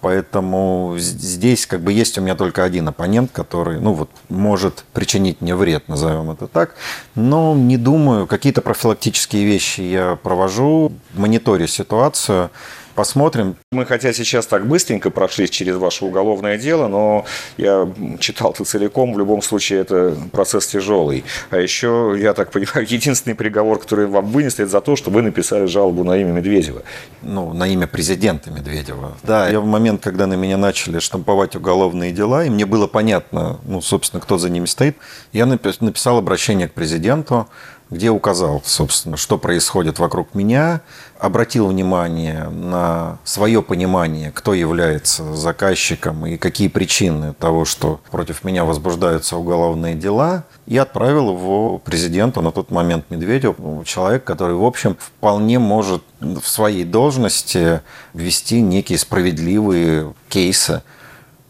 Поэтому 0.02 0.96
здесь 0.98 1.66
как 1.66 1.82
бы 1.82 1.92
есть 1.92 2.18
у 2.18 2.22
меня 2.22 2.36
только 2.36 2.64
один 2.64 2.88
оппонент, 2.88 3.32
который, 3.32 3.80
ну 3.80 3.94
вот, 3.94 4.10
может 4.30 4.84
причинить 4.94 5.42
мне 5.42 5.56
вред, 5.56 5.88
назовем 5.88 6.32
это 6.32 6.48
так. 6.48 6.76
Но 7.16 7.56
не 7.56 7.78
думаю, 7.78 8.28
какие-то 8.28 8.62
профилактические 8.62 9.46
вещи 9.46 9.82
я 9.82 10.16
провожу, 10.16 10.92
мониторю 11.14 11.68
ситуацию. 11.68 12.52
Посмотрим. 12.96 13.58
Мы 13.74 13.86
хотя 13.86 14.14
сейчас 14.14 14.48
так 14.48 14.66
быстренько 14.66 15.10
прошли 15.10 15.50
через 15.50 15.76
ваше 15.76 16.06
уголовное 16.06 16.58
дело, 16.58 16.88
но 16.88 17.26
я 17.58 17.92
читал 18.20 18.52
это 18.52 18.64
целиком, 18.64 19.14
в 19.14 19.20
любом 19.20 19.42
случае 19.42 19.82
это 19.82 20.16
процесс 20.32 20.68
тяжелый. 20.68 21.26
А 21.50 21.58
еще, 21.58 22.16
я 22.18 22.34
так 22.34 22.52
понимаю, 22.52 22.88
единственный 22.90 23.36
приговор, 23.36 23.80
который 23.80 24.08
вам 24.08 24.28
вынесли, 24.28 24.64
это 24.64 24.72
за 24.72 24.80
то, 24.80 24.96
что 24.96 25.12
вы 25.12 25.22
написали 25.22 25.66
жалобу 25.66 26.06
на 26.06 26.18
имя 26.18 26.32
Медведева. 26.32 26.84
Ну, 27.22 27.54
на 27.54 27.68
имя 27.68 27.86
президента 27.86 28.50
Медведева. 28.50 29.18
Да, 29.24 29.50
я 29.50 29.60
в 29.60 29.66
момент, 29.66 30.02
когда 30.02 30.26
на 30.26 30.36
меня 30.36 30.56
начали 30.56 31.00
штамповать 31.00 31.58
уголовные 31.58 32.14
дела, 32.14 32.46
и 32.46 32.50
мне 32.50 32.66
было 32.66 32.88
понятно, 32.88 33.60
ну, 33.66 33.82
собственно, 33.82 34.22
кто 34.22 34.38
за 34.38 34.50
ними 34.50 34.68
стоит, 34.68 34.96
я 35.34 35.46
написал 35.46 36.18
обращение 36.18 36.70
к 36.70 36.74
президенту, 36.74 37.50
где 37.90 38.10
указал, 38.10 38.62
собственно, 38.66 39.16
что 39.16 39.38
происходит 39.38 40.00
вокруг 40.00 40.34
меня, 40.34 40.82
обратил 41.20 41.68
внимание 41.68 42.50
на 42.50 43.20
свое 43.24 43.62
понимание, 43.62 44.32
кто 44.32 44.54
является 44.54 45.36
заказчиком 45.36 46.26
и 46.26 46.38
какие 46.38 46.68
причины 46.68 47.34
того, 47.34 47.64
что 47.66 48.02
против 48.12 48.44
меня 48.44 48.66
возбуждаются 48.66 49.38
уголовные 49.38 49.96
дела, 49.96 50.46
и 50.66 50.78
отправил 50.78 51.30
его 51.34 51.78
президенту 51.78 52.42
на 52.42 52.52
тот 52.52 52.72
момент 52.72 53.06
Медведеву, 53.10 53.84
человек, 53.86 54.24
который, 54.24 54.56
в 54.56 54.64
общем, 54.64 54.98
вполне 55.00 55.60
может 55.60 56.04
в 56.20 56.46
своей 56.48 56.84
должности 56.84 57.82
ввести 58.14 58.62
некие 58.62 58.98
справедливые 58.98 60.14
кейсы. 60.28 60.82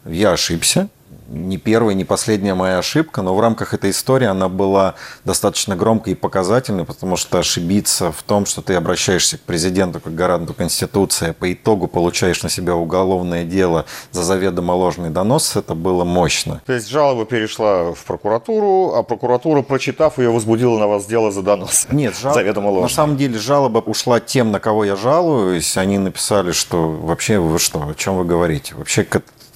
Я 0.04 0.32
ошибся, 0.32 0.88
не 1.28 1.58
первая, 1.58 1.94
не 1.94 2.04
последняя 2.04 2.54
моя 2.54 2.78
ошибка, 2.78 3.22
но 3.22 3.34
в 3.34 3.40
рамках 3.40 3.74
этой 3.74 3.90
истории 3.90 4.26
она 4.26 4.48
была 4.48 4.94
достаточно 5.24 5.76
громкой 5.76 6.12
и 6.12 6.16
показательной, 6.16 6.84
потому 6.84 7.16
что 7.16 7.38
ошибиться 7.38 8.12
в 8.12 8.22
том, 8.22 8.46
что 8.46 8.62
ты 8.62 8.74
обращаешься 8.74 9.38
к 9.38 9.40
президенту 9.40 10.00
как 10.00 10.14
гаранту 10.14 10.54
Конституции, 10.54 11.30
а 11.30 11.32
по 11.32 11.52
итогу 11.52 11.88
получаешь 11.88 12.42
на 12.42 12.48
себя 12.48 12.74
уголовное 12.74 13.44
дело 13.44 13.86
за 14.12 14.22
заведомо 14.22 14.72
ложный 14.72 15.10
донос, 15.10 15.56
это 15.56 15.74
было 15.74 16.04
мощно. 16.04 16.62
То 16.66 16.72
есть 16.72 16.88
жалоба 16.88 17.24
перешла 17.24 17.92
в 17.92 18.04
прокуратуру, 18.04 18.94
а 18.94 19.02
прокуратура, 19.02 19.62
прочитав 19.62 20.18
ее, 20.18 20.30
возбудила 20.30 20.78
на 20.78 20.86
вас 20.86 21.06
дело 21.06 21.30
за 21.30 21.42
донос? 21.42 21.86
Нет, 21.90 22.16
жал... 22.16 22.34
заведомо 22.34 22.68
ложный. 22.68 22.82
На 22.82 22.88
самом 22.88 23.16
деле 23.16 23.38
жалоба 23.38 23.78
ушла 23.78 24.20
тем, 24.20 24.52
на 24.52 24.60
кого 24.60 24.84
я 24.84 24.96
жалуюсь. 24.96 25.76
Они 25.76 25.98
написали, 25.98 26.52
что 26.52 26.88
вообще 26.90 27.38
вы 27.38 27.58
что, 27.58 27.88
о 27.88 27.94
чем 27.94 28.16
вы 28.16 28.24
говорите? 28.24 28.74
Вообще 28.74 29.04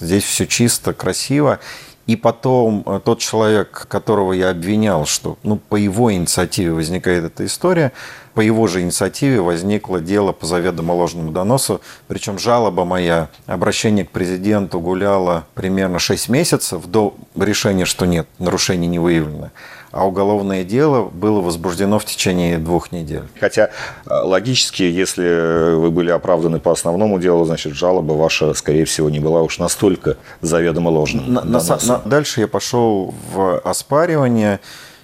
Здесь 0.00 0.24
все 0.24 0.46
чисто, 0.46 0.92
красиво. 0.92 1.60
И 2.06 2.16
потом 2.16 2.82
э, 2.86 3.00
тот 3.04 3.20
человек, 3.20 3.86
которого 3.88 4.32
я 4.32 4.50
обвинял, 4.50 5.06
что 5.06 5.38
ну, 5.44 5.56
по 5.56 5.76
его 5.76 6.12
инициативе 6.12 6.72
возникает 6.72 7.24
эта 7.24 7.44
история, 7.44 7.92
по 8.34 8.40
его 8.40 8.66
же 8.66 8.80
инициативе 8.80 9.40
возникло 9.40 10.00
дело 10.00 10.32
по 10.32 10.46
заведомо 10.46 10.92
ложному 10.92 11.30
доносу. 11.30 11.80
Причем 12.08 12.38
жалоба 12.38 12.84
моя, 12.84 13.28
обращение 13.46 14.04
к 14.04 14.10
президенту 14.10 14.80
гуляло 14.80 15.46
примерно 15.54 15.98
6 15.98 16.28
месяцев 16.30 16.86
до 16.86 17.14
решения, 17.36 17.84
что 17.84 18.06
нет, 18.06 18.26
нарушений 18.38 18.88
не 18.88 18.98
выявлено 18.98 19.50
а 19.92 20.06
уголовное 20.06 20.64
дело 20.64 21.04
было 21.04 21.40
возбуждено 21.40 21.98
в 21.98 22.04
течение 22.04 22.58
двух 22.58 22.92
недель. 22.92 23.24
Хотя 23.38 23.70
э, 24.06 24.14
логически, 24.22 24.82
если 24.82 25.74
вы 25.74 25.90
были 25.90 26.10
оправданы 26.10 26.60
по 26.60 26.72
основному 26.72 27.18
делу, 27.18 27.44
значит, 27.44 27.74
жалоба 27.74 28.12
ваша, 28.12 28.54
скорее 28.54 28.84
всего, 28.84 29.10
не 29.10 29.20
была 29.20 29.42
уж 29.42 29.58
настолько 29.58 30.16
заведомо 30.40 30.88
ложной. 30.88 31.26
На, 31.26 31.42
на, 31.42 31.60
на, 31.60 31.98
дальше 32.04 32.40
я 32.40 32.48
пошел 32.48 33.14
в 33.32 33.58
оспаривание, 33.60 34.60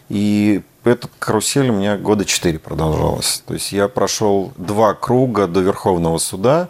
и 0.08 0.62
эта 0.84 1.08
карусель 1.18 1.70
у 1.70 1.72
меня 1.72 1.96
года 1.96 2.24
четыре 2.24 2.60
продолжалась. 2.60 3.42
То 3.46 3.54
есть 3.54 3.72
я 3.72 3.88
прошел 3.88 4.52
два 4.56 4.94
круга 4.94 5.48
до 5.48 5.60
Верховного 5.60 6.18
суда, 6.18 6.68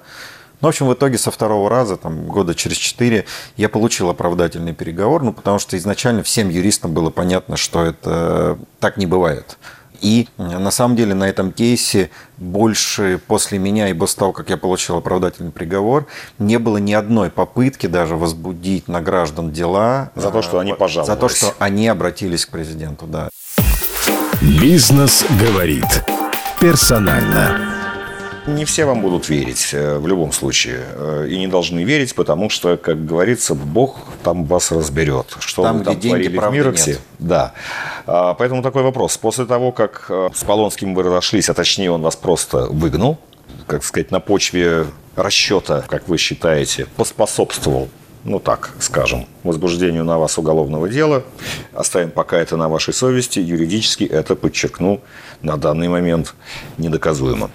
ну, 0.66 0.70
в 0.70 0.74
общем, 0.74 0.88
в 0.88 0.94
итоге 0.94 1.16
со 1.16 1.30
второго 1.30 1.70
раза, 1.70 1.96
там, 1.96 2.26
года 2.26 2.52
через 2.52 2.76
четыре, 2.76 3.24
я 3.56 3.68
получил 3.68 4.10
оправдательный 4.10 4.72
переговор, 4.74 5.22
ну, 5.22 5.32
потому 5.32 5.60
что 5.60 5.76
изначально 5.76 6.24
всем 6.24 6.48
юристам 6.48 6.92
было 6.92 7.08
понятно, 7.10 7.56
что 7.56 7.84
это 7.84 8.58
так 8.80 8.96
не 8.96 9.06
бывает. 9.06 9.58
И 10.00 10.26
на 10.36 10.72
самом 10.72 10.96
деле 10.96 11.14
на 11.14 11.28
этом 11.28 11.52
кейсе 11.52 12.10
больше 12.36 13.20
после 13.28 13.60
меня 13.60 13.88
и 13.88 13.94
после 13.94 14.18
того, 14.18 14.32
как 14.32 14.50
я 14.50 14.56
получил 14.56 14.96
оправдательный 14.96 15.52
приговор, 15.52 16.08
не 16.40 16.58
было 16.58 16.78
ни 16.78 16.94
одной 16.94 17.30
попытки 17.30 17.86
даже 17.86 18.16
возбудить 18.16 18.88
на 18.88 19.00
граждан 19.00 19.52
дела. 19.52 20.10
За 20.16 20.32
то, 20.32 20.42
что 20.42 20.58
они 20.58 20.74
пожаловались. 20.74 21.14
За 21.14 21.16
то, 21.16 21.28
что 21.28 21.54
они 21.60 21.86
обратились 21.86 22.44
к 22.44 22.50
президенту, 22.50 23.06
да. 23.06 23.28
Бизнес 24.42 25.24
говорит 25.40 26.04
персонально. 26.60 27.75
Не 28.46 28.64
все 28.64 28.84
вам 28.84 29.00
будут 29.00 29.28
верить 29.28 29.70
э, 29.72 29.98
в 29.98 30.06
любом 30.06 30.30
случае. 30.30 30.84
Э, 30.94 31.26
и 31.28 31.36
не 31.36 31.48
должны 31.48 31.82
верить, 31.82 32.14
потому 32.14 32.48
что, 32.48 32.76
как 32.76 33.04
говорится, 33.04 33.56
Бог 33.56 33.96
там 34.22 34.44
вас 34.44 34.70
разберет. 34.70 35.36
Что 35.40 35.64
там, 35.64 35.78
вы 35.78 35.84
там 35.84 35.96
где 35.96 36.08
творили 36.10 36.28
деньги, 36.28 36.38
в 36.38 36.52
Мироксе. 36.52 36.90
Нет. 36.90 37.00
Да. 37.18 37.52
А, 38.06 38.34
поэтому 38.34 38.62
такой 38.62 38.84
вопрос. 38.84 39.16
После 39.16 39.46
того, 39.46 39.72
как 39.72 40.06
э, 40.10 40.28
с 40.32 40.44
Полонским 40.44 40.94
вы 40.94 41.02
разошлись, 41.02 41.48
а 41.48 41.54
точнее 41.54 41.90
он 41.90 42.02
вас 42.02 42.14
просто 42.14 42.66
выгнал, 42.66 43.18
как 43.66 43.82
сказать, 43.82 44.12
на 44.12 44.20
почве 44.20 44.86
расчета, 45.16 45.84
как 45.88 46.06
вы 46.06 46.16
считаете, 46.16 46.86
поспособствовал 46.96 47.88
ну 48.26 48.40
так 48.40 48.72
скажем, 48.80 49.26
возбуждению 49.44 50.02
на 50.04 50.18
вас 50.18 50.36
уголовного 50.36 50.88
дела. 50.88 51.22
Оставим 51.72 52.10
пока 52.10 52.38
это 52.38 52.56
на 52.56 52.68
вашей 52.68 52.92
совести. 52.92 53.38
Юридически 53.38 54.02
это, 54.02 54.34
подчеркну, 54.34 55.00
на 55.42 55.56
данный 55.56 55.88
момент 55.88 56.34
недоказуемо. 56.76 57.50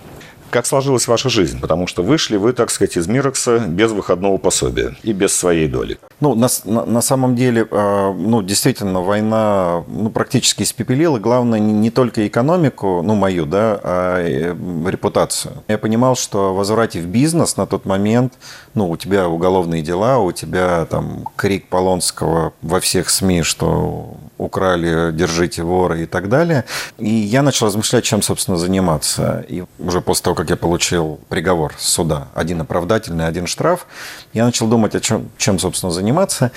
Как 0.51 0.65
сложилась 0.65 1.07
ваша 1.07 1.29
жизнь? 1.29 1.61
Потому 1.61 1.87
что 1.87 2.03
вышли 2.03 2.35
вы, 2.35 2.51
так 2.51 2.69
сказать, 2.71 2.97
из 2.97 3.07
Мирокса 3.07 3.59
без 3.59 3.91
выходного 3.91 4.37
пособия 4.37 4.97
и 5.01 5.13
без 5.13 5.33
своей 5.33 5.69
доли. 5.69 5.97
Ну, 6.19 6.35
на, 6.35 6.49
на, 6.65 6.85
на 6.85 7.01
самом 7.01 7.37
деле, 7.37 7.65
э, 7.71 8.13
ну, 8.13 8.41
действительно, 8.41 8.99
война 8.99 9.85
ну, 9.87 10.09
практически 10.09 10.63
испепелила. 10.63 11.19
Главное, 11.19 11.57
не, 11.59 11.89
только 11.89 12.27
экономику, 12.27 13.01
ну, 13.01 13.15
мою, 13.15 13.45
да, 13.45 13.79
а 13.81 14.53
репутацию. 14.85 15.53
Я 15.69 15.77
понимал, 15.77 16.17
что 16.17 16.53
возврате 16.53 16.99
в 16.99 17.05
бизнес 17.05 17.55
на 17.55 17.65
тот 17.65 17.85
момент, 17.85 18.33
ну, 18.73 18.89
у 18.89 18.97
тебя 18.97 19.29
уголовные 19.29 19.81
дела, 19.81 20.17
у 20.17 20.33
тебя 20.33 20.85
там 20.85 21.27
крик 21.37 21.69
Полонского 21.69 22.51
во 22.61 22.81
всех 22.81 23.09
СМИ, 23.09 23.43
что 23.43 24.17
украли, 24.37 25.11
держите 25.13 25.63
вора 25.63 25.99
и 25.99 26.05
так 26.05 26.27
далее. 26.27 26.65
И 26.97 27.09
я 27.09 27.41
начал 27.41 27.67
размышлять, 27.67 28.03
чем, 28.03 28.21
собственно, 28.21 28.57
заниматься. 28.57 29.45
И 29.47 29.63
уже 29.79 30.01
после 30.01 30.23
того, 30.25 30.35
как 30.41 30.49
я 30.49 30.55
получил 30.55 31.19
приговор 31.29 31.75
суда, 31.77 32.29
один 32.33 32.61
оправдательный, 32.61 33.27
один 33.27 33.45
штраф, 33.45 33.85
я 34.33 34.43
начал 34.43 34.67
думать, 34.67 34.95
о 34.95 34.99
чем, 34.99 35.29
чем 35.37 35.59
собственно, 35.59 35.91
заниматься. 35.91 36.51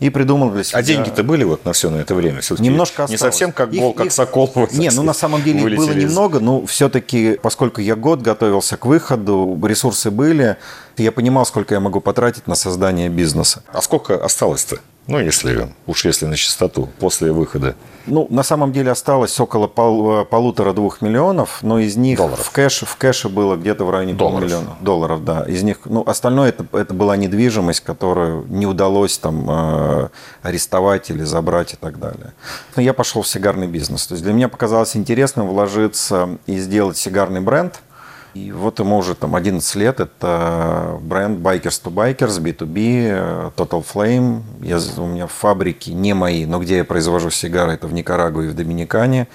И 0.00 0.10
придумал 0.10 0.50
для 0.50 0.64
себя... 0.64 0.80
А 0.80 0.82
деньги-то 0.82 1.22
были 1.22 1.44
вот 1.44 1.64
на 1.64 1.72
все 1.72 1.88
на 1.88 1.96
это 1.96 2.14
время? 2.14 2.42
Все-таки 2.42 2.68
немножко 2.68 3.04
осталось. 3.04 3.10
Не 3.12 3.16
совсем 3.16 3.52
как 3.52 3.72
гол, 3.72 3.92
их, 3.92 3.96
как 3.96 4.06
их... 4.06 4.12
Сокол. 4.12 4.50
Вот, 4.54 4.72
не, 4.72 4.90
ну 4.90 5.02
на 5.02 5.14
самом 5.14 5.42
деле 5.42 5.60
их 5.60 5.78
было 5.78 5.92
немного, 5.92 6.40
но 6.40 6.66
все-таки, 6.66 7.38
поскольку 7.40 7.80
я 7.80 7.96
год 7.96 8.20
готовился 8.20 8.76
к 8.76 8.84
выходу, 8.84 9.58
ресурсы 9.64 10.10
были, 10.10 10.58
я 10.98 11.10
понимал, 11.10 11.46
сколько 11.46 11.72
я 11.72 11.80
могу 11.80 12.00
потратить 12.00 12.46
на 12.46 12.54
создание 12.54 13.08
бизнеса. 13.08 13.62
А 13.72 13.80
сколько 13.80 14.22
осталось-то? 14.22 14.78
Ну, 15.08 15.18
если 15.18 15.68
уж 15.86 16.04
если 16.04 16.26
на 16.26 16.36
чистоту, 16.36 16.88
после 17.00 17.32
выхода. 17.32 17.74
Ну, 18.06 18.26
на 18.30 18.44
самом 18.44 18.72
деле 18.72 18.92
осталось 18.92 19.38
около 19.40 19.66
пол, 19.66 20.24
полутора-двух 20.24 21.02
миллионов, 21.02 21.58
но 21.62 21.80
из 21.80 21.96
них 21.96 22.18
долларов. 22.18 22.46
в 22.46 22.50
кэше, 22.50 22.86
в 22.86 22.96
кэше 22.96 23.28
было 23.28 23.56
где-то 23.56 23.84
в 23.84 23.90
районе 23.90 24.14
полмиллиона 24.14 24.76
долларов, 24.80 25.24
да. 25.24 25.42
Из 25.42 25.62
них, 25.64 25.80
ну, 25.84 26.04
остальное 26.06 26.50
это, 26.50 26.64
это 26.72 26.94
была 26.94 27.16
недвижимость, 27.16 27.80
которую 27.80 28.46
не 28.48 28.66
удалось 28.66 29.18
там 29.18 29.46
э, 29.48 30.08
арестовать 30.42 31.10
или 31.10 31.24
забрать 31.24 31.74
и 31.74 31.76
так 31.76 31.98
далее. 31.98 32.32
Но 32.76 32.82
я 32.82 32.92
пошел 32.92 33.22
в 33.22 33.28
сигарный 33.28 33.66
бизнес. 33.66 34.06
То 34.06 34.14
есть 34.14 34.24
для 34.24 34.32
меня 34.32 34.48
показалось 34.48 34.96
интересным 34.96 35.48
вложиться 35.48 36.38
и 36.46 36.58
сделать 36.58 36.96
сигарный 36.96 37.40
бренд– 37.40 37.80
и 38.34 38.50
вот 38.50 38.78
ему 38.78 38.96
уже 38.96 39.14
там 39.14 39.34
11 39.34 39.74
лет. 39.76 40.00
Это 40.00 40.98
бренд 41.02 41.40
Bikers 41.40 41.82
to 41.82 41.92
Bikers, 41.92 42.40
B2B, 42.40 43.54
Total 43.56 43.84
Flame. 43.84 44.42
Я, 44.62 44.78
у 44.96 45.06
меня 45.06 45.26
фабрики 45.26 45.90
не 45.90 46.14
мои, 46.14 46.46
но 46.46 46.58
где 46.58 46.78
я 46.78 46.84
произвожу 46.84 47.30
сигары, 47.30 47.72
это 47.72 47.86
в 47.86 47.92
Никарагуа 47.92 48.44
и 48.44 48.48
в 48.48 48.54
Доминикане. 48.54 49.28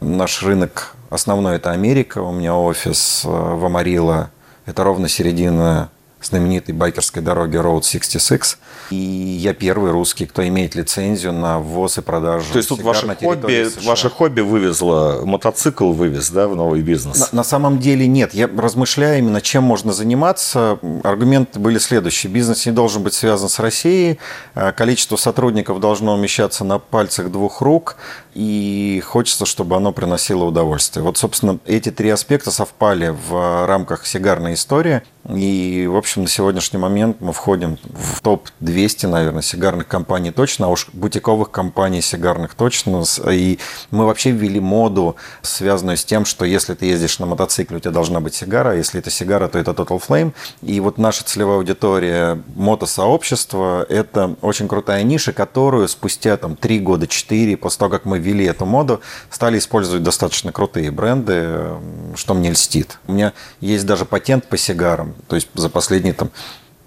Наш 0.00 0.42
рынок 0.42 0.94
основной 1.10 1.56
это 1.56 1.70
Америка. 1.70 2.18
У 2.22 2.32
меня 2.32 2.56
офис 2.56 3.22
э, 3.24 3.28
в 3.28 3.64
Амарило. 3.64 4.30
Это 4.66 4.82
ровно 4.82 5.08
середина 5.08 5.90
знаменитой 6.22 6.74
байкерской 6.74 7.22
дороге 7.22 7.58
Road 7.58 7.82
66. 7.82 8.58
И 8.90 8.96
я 8.96 9.54
первый 9.54 9.92
русский, 9.92 10.26
кто 10.26 10.46
имеет 10.46 10.74
лицензию 10.74 11.32
на 11.32 11.58
ввоз 11.58 11.98
и 11.98 12.02
продажу 12.02 12.52
То 12.52 12.58
есть 12.58 12.68
тут 12.68 12.82
ваше 12.82 13.06
хобби, 13.14 13.68
ваше 13.84 14.10
хобби 14.10 14.40
вывезло, 14.40 15.22
мотоцикл 15.24 15.92
вывез 15.92 16.30
да, 16.30 16.48
в 16.48 16.56
новый 16.56 16.82
бизнес? 16.82 17.32
На, 17.32 17.38
на 17.38 17.44
самом 17.44 17.78
деле 17.78 18.06
нет. 18.06 18.34
Я 18.34 18.48
размышляю 18.48 19.18
именно, 19.18 19.40
чем 19.40 19.64
можно 19.64 19.92
заниматься. 19.92 20.78
Аргументы 21.04 21.58
были 21.58 21.78
следующие. 21.78 22.32
Бизнес 22.32 22.66
не 22.66 22.72
должен 22.72 23.02
быть 23.02 23.14
связан 23.14 23.48
с 23.48 23.58
Россией, 23.58 24.18
а 24.54 24.72
количество 24.72 25.16
сотрудников 25.16 25.80
должно 25.80 26.14
умещаться 26.14 26.64
на 26.64 26.78
пальцах 26.78 27.30
двух 27.30 27.60
рук, 27.60 27.96
и 28.34 29.02
хочется, 29.04 29.46
чтобы 29.46 29.76
оно 29.76 29.92
приносило 29.92 30.44
удовольствие. 30.44 31.02
Вот, 31.02 31.18
собственно, 31.18 31.58
эти 31.66 31.90
три 31.90 32.10
аспекта 32.10 32.50
совпали 32.50 33.14
в 33.28 33.66
рамках 33.66 34.06
сигарной 34.06 34.54
истории. 34.54 35.02
И, 35.28 35.86
в 35.90 35.96
общем, 35.96 36.09
на 36.16 36.28
сегодняшний 36.28 36.78
момент 36.78 37.18
мы 37.20 37.32
входим 37.32 37.78
в 37.84 38.20
топ-200, 38.22 39.06
наверное, 39.06 39.42
сигарных 39.42 39.86
компаний 39.86 40.30
точно, 40.30 40.66
а 40.66 40.68
уж 40.68 40.88
бутиковых 40.92 41.50
компаний 41.50 42.00
сигарных 42.00 42.54
точно. 42.54 43.04
И 43.30 43.58
мы 43.90 44.06
вообще 44.06 44.30
ввели 44.30 44.60
моду, 44.60 45.16
связанную 45.42 45.96
с 45.96 46.04
тем, 46.04 46.24
что 46.24 46.44
если 46.44 46.74
ты 46.74 46.86
ездишь 46.86 47.18
на 47.18 47.26
мотоцикле, 47.26 47.76
у 47.76 47.80
тебя 47.80 47.90
должна 47.92 48.20
быть 48.20 48.34
сигара, 48.34 48.70
а 48.70 48.74
если 48.74 49.00
это 49.00 49.10
сигара, 49.10 49.48
то 49.48 49.58
это 49.58 49.72
Total 49.72 50.00
Flame. 50.00 50.32
И 50.62 50.80
вот 50.80 50.98
наша 50.98 51.24
целевая 51.24 51.58
аудитория 51.58 52.42
мотосообщества– 52.56 53.84
это 53.88 54.34
очень 54.40 54.68
крутая 54.68 55.02
ниша, 55.02 55.32
которую 55.32 55.86
спустя 55.88 56.36
там, 56.36 56.56
3 56.56 56.78
года, 56.80 57.06
4, 57.06 57.56
после 57.58 57.78
того, 57.78 57.90
как 57.90 58.06
мы 58.06 58.18
ввели 58.18 58.46
эту 58.46 58.64
моду, 58.64 59.00
стали 59.28 59.58
использовать 59.58 60.02
достаточно 60.02 60.50
крутые 60.52 60.90
бренды, 60.90 61.68
что 62.16 62.34
мне 62.34 62.50
льстит. 62.50 62.98
У 63.06 63.12
меня 63.12 63.32
есть 63.60 63.84
даже 63.84 64.04
патент 64.04 64.46
по 64.46 64.56
сигарам, 64.56 65.14
то 65.28 65.36
есть 65.36 65.48
за 65.54 65.68
последние 65.68 65.99
там 66.12 66.30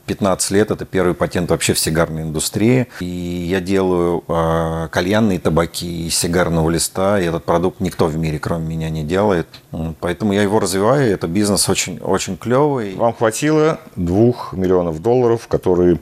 15 0.05 0.51
лет 0.51 0.71
это 0.71 0.85
первый 0.85 1.13
патент 1.13 1.49
вообще 1.49 1.73
в 1.73 1.79
сигарной 1.79 2.23
индустрии. 2.23 2.87
И 2.99 3.05
я 3.05 3.61
делаю 3.61 4.23
э, 4.27 4.89
кальянные 4.91 5.39
табаки 5.39 6.07
из 6.07 6.17
сигарного 6.17 6.69
листа. 6.69 7.19
И 7.19 7.25
этот 7.25 7.45
продукт 7.45 7.79
никто 7.79 8.07
в 8.07 8.17
мире, 8.17 8.39
кроме 8.39 8.65
меня, 8.65 8.89
не 8.89 9.03
делает. 9.03 9.47
Поэтому 9.99 10.33
я 10.33 10.41
его 10.41 10.59
развиваю. 10.59 11.11
Это 11.11 11.27
бизнес 11.27 11.69
очень, 11.69 11.99
очень 11.99 12.37
клевый. 12.37 12.95
Вам 12.95 13.13
хватило 13.13 13.79
двух 13.95 14.53
миллионов 14.53 15.01
долларов, 15.01 15.47
которые 15.47 15.99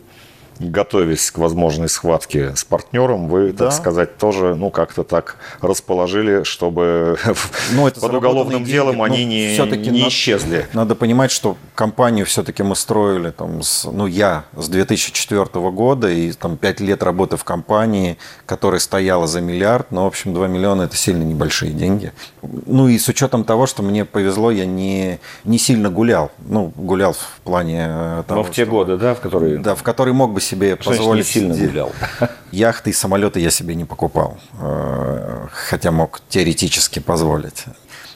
готовясь 0.70 1.32
к 1.32 1.38
возможной 1.38 1.90
схватке 1.90 2.56
с 2.56 2.64
партнером, 2.64 3.28
вы, 3.28 3.52
да. 3.52 3.66
так 3.66 3.74
сказать, 3.74 4.18
тоже, 4.18 4.56
ну, 4.56 4.70
как-то 4.70 5.04
так 5.04 5.38
расположили, 5.62 6.44
чтобы 6.44 7.18
ну, 7.74 7.88
это 7.88 8.00
под 8.02 8.14
уголовным 8.14 8.60
деньги. 8.60 8.72
делом 8.72 8.98
ну, 8.98 9.04
они 9.04 9.26
не, 9.26 9.54
не 9.54 9.58
надо, 9.58 10.08
исчезли. 10.08 10.68
Надо 10.74 10.96
понимать, 10.96 11.32
что 11.32 11.58
компанию 11.82 12.28
все-таки 12.28 12.62
мы 12.62 12.76
строили, 12.76 13.32
там, 13.32 13.64
с, 13.64 13.86
ну, 13.92 14.06
я 14.06 14.44
с 14.56 14.70
2004 14.70 15.46
года, 15.72 16.12
и 16.12 16.32
там 16.32 16.56
5 16.56 16.80
лет 16.80 17.02
работы 17.02 17.38
в 17.38 17.44
компании, 17.44 18.20
которая 18.46 18.80
стояла 18.80 19.26
за 19.26 19.42
миллиард, 19.42 19.92
но, 19.92 20.04
в 20.04 20.08
общем, 20.08 20.32
2 20.36 20.48
миллиона– 20.48 20.82
это 20.84 20.96
сильно 20.96 21.24
небольшие 21.24 21.72
деньги. 21.72 22.12
Ну, 22.44 22.88
и 22.88 23.00
с 23.00 23.08
учетом 23.08 23.44
того, 23.44 23.66
что 23.66 23.82
мне 23.82 24.06
повезло, 24.06 24.52
я 24.52 24.68
не, 24.68 25.20
не 25.44 25.58
сильно 25.58 25.90
гулял. 25.90 26.32
Ну, 26.38 26.72
гулял 26.76 27.14
в 27.14 27.40
плане 27.44 27.88
э, 27.90 28.24
того, 28.28 28.42
Но 28.42 28.48
в 28.48 28.52
те 28.52 28.66
что, 28.66 28.72
годы, 28.72 28.98
да, 28.98 29.16
в 29.16 29.20
которые... 29.20 29.58
Да, 29.58 29.74
в 29.74 29.82
которые 29.82 30.14
мог 30.14 30.34
бы 30.34 30.40
себе 30.40 30.78
что 30.80 30.92
позволить... 30.92 31.26
не 31.26 31.32
сильно 31.32 31.56
гулял. 31.56 31.92
Яхты 32.52 32.92
и 32.92 32.94
самолеты 32.94 33.40
я 33.40 33.50
себе 33.50 33.74
не 33.74 33.86
покупал, 33.86 34.38
э, 34.60 35.48
хотя 35.52 35.90
мог 35.90 36.22
теоретически 36.30 37.00
позволить. 37.00 37.66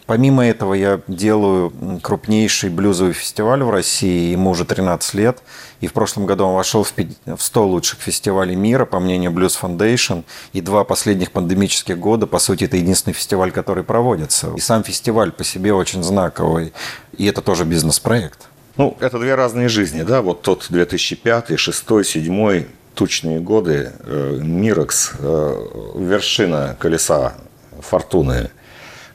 Помимо 0.05 0.45
этого 0.45 0.75
я 0.75 1.01
делаю 1.07 1.73
крупнейший 2.03 2.69
блюзовый 2.69 3.13
фестиваль 3.13 3.63
в 3.63 3.71
России, 3.71 4.31
ему 4.31 4.51
уже 4.51 4.63
13 4.63 5.13
лет. 5.15 5.39
И 5.81 5.87
в 5.87 5.93
прошлом 5.93 6.27
году 6.27 6.45
он 6.45 6.55
вошел 6.55 6.83
в 6.83 7.41
100 7.41 7.67
лучших 7.67 7.99
фестивалей 7.99 8.55
мира, 8.55 8.85
по 8.85 8.99
мнению 8.99 9.31
Blues 9.31 9.59
Foundation. 9.59 10.23
И 10.53 10.61
два 10.61 10.83
последних 10.83 11.31
пандемических 11.31 11.97
года, 11.97 12.27
по 12.27 12.37
сути, 12.37 12.65
это 12.65 12.77
единственный 12.77 13.13
фестиваль, 13.13 13.51
который 13.51 13.83
проводится. 13.83 14.51
И 14.55 14.59
сам 14.59 14.83
фестиваль 14.83 15.31
по 15.31 15.43
себе 15.43 15.73
очень 15.73 16.03
знаковый. 16.03 16.71
И 17.17 17.25
это 17.25 17.41
тоже 17.41 17.65
бизнес-проект. 17.65 18.47
Ну, 18.77 18.95
это 18.99 19.17
две 19.17 19.35
разные 19.35 19.69
жизни, 19.69 20.03
да, 20.03 20.21
вот 20.21 20.41
тот 20.41 20.67
2005, 20.69 21.47
2006, 21.47 21.87
2007, 21.87 22.65
тучные 22.93 23.39
годы, 23.39 23.93
э, 23.99 24.39
Мирекс, 24.41 25.13
э, 25.17 25.65
вершина 25.95 26.75
колеса 26.77 27.35
фортуны, 27.79 28.51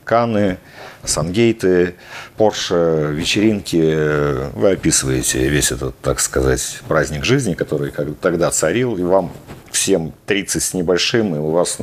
Каны, 0.03 0.57
Сангейты, 1.03 1.95
Порше, 2.37 3.11
вечеринки. 3.13 4.51
Вы 4.55 4.71
описываете 4.71 5.47
весь 5.47 5.71
этот, 5.71 5.97
так 5.99 6.19
сказать, 6.19 6.81
праздник 6.87 7.25
жизни, 7.25 7.53
который 7.53 7.91
тогда 8.21 8.51
царил, 8.51 8.97
и 8.97 9.03
вам 9.03 9.31
всем 9.71 10.13
30 10.25 10.61
с 10.61 10.73
небольшим, 10.73 11.35
и 11.35 11.39
у 11.39 11.51
вас 11.51 11.77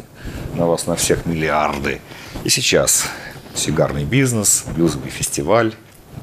на 0.54 0.66
вас 0.66 0.86
на 0.86 0.96
всех 0.96 1.26
миллиарды. 1.26 2.00
И 2.44 2.48
сейчас 2.48 3.06
сигарный 3.54 4.04
бизнес, 4.04 4.64
блюзовый 4.74 5.10
фестиваль, 5.10 5.74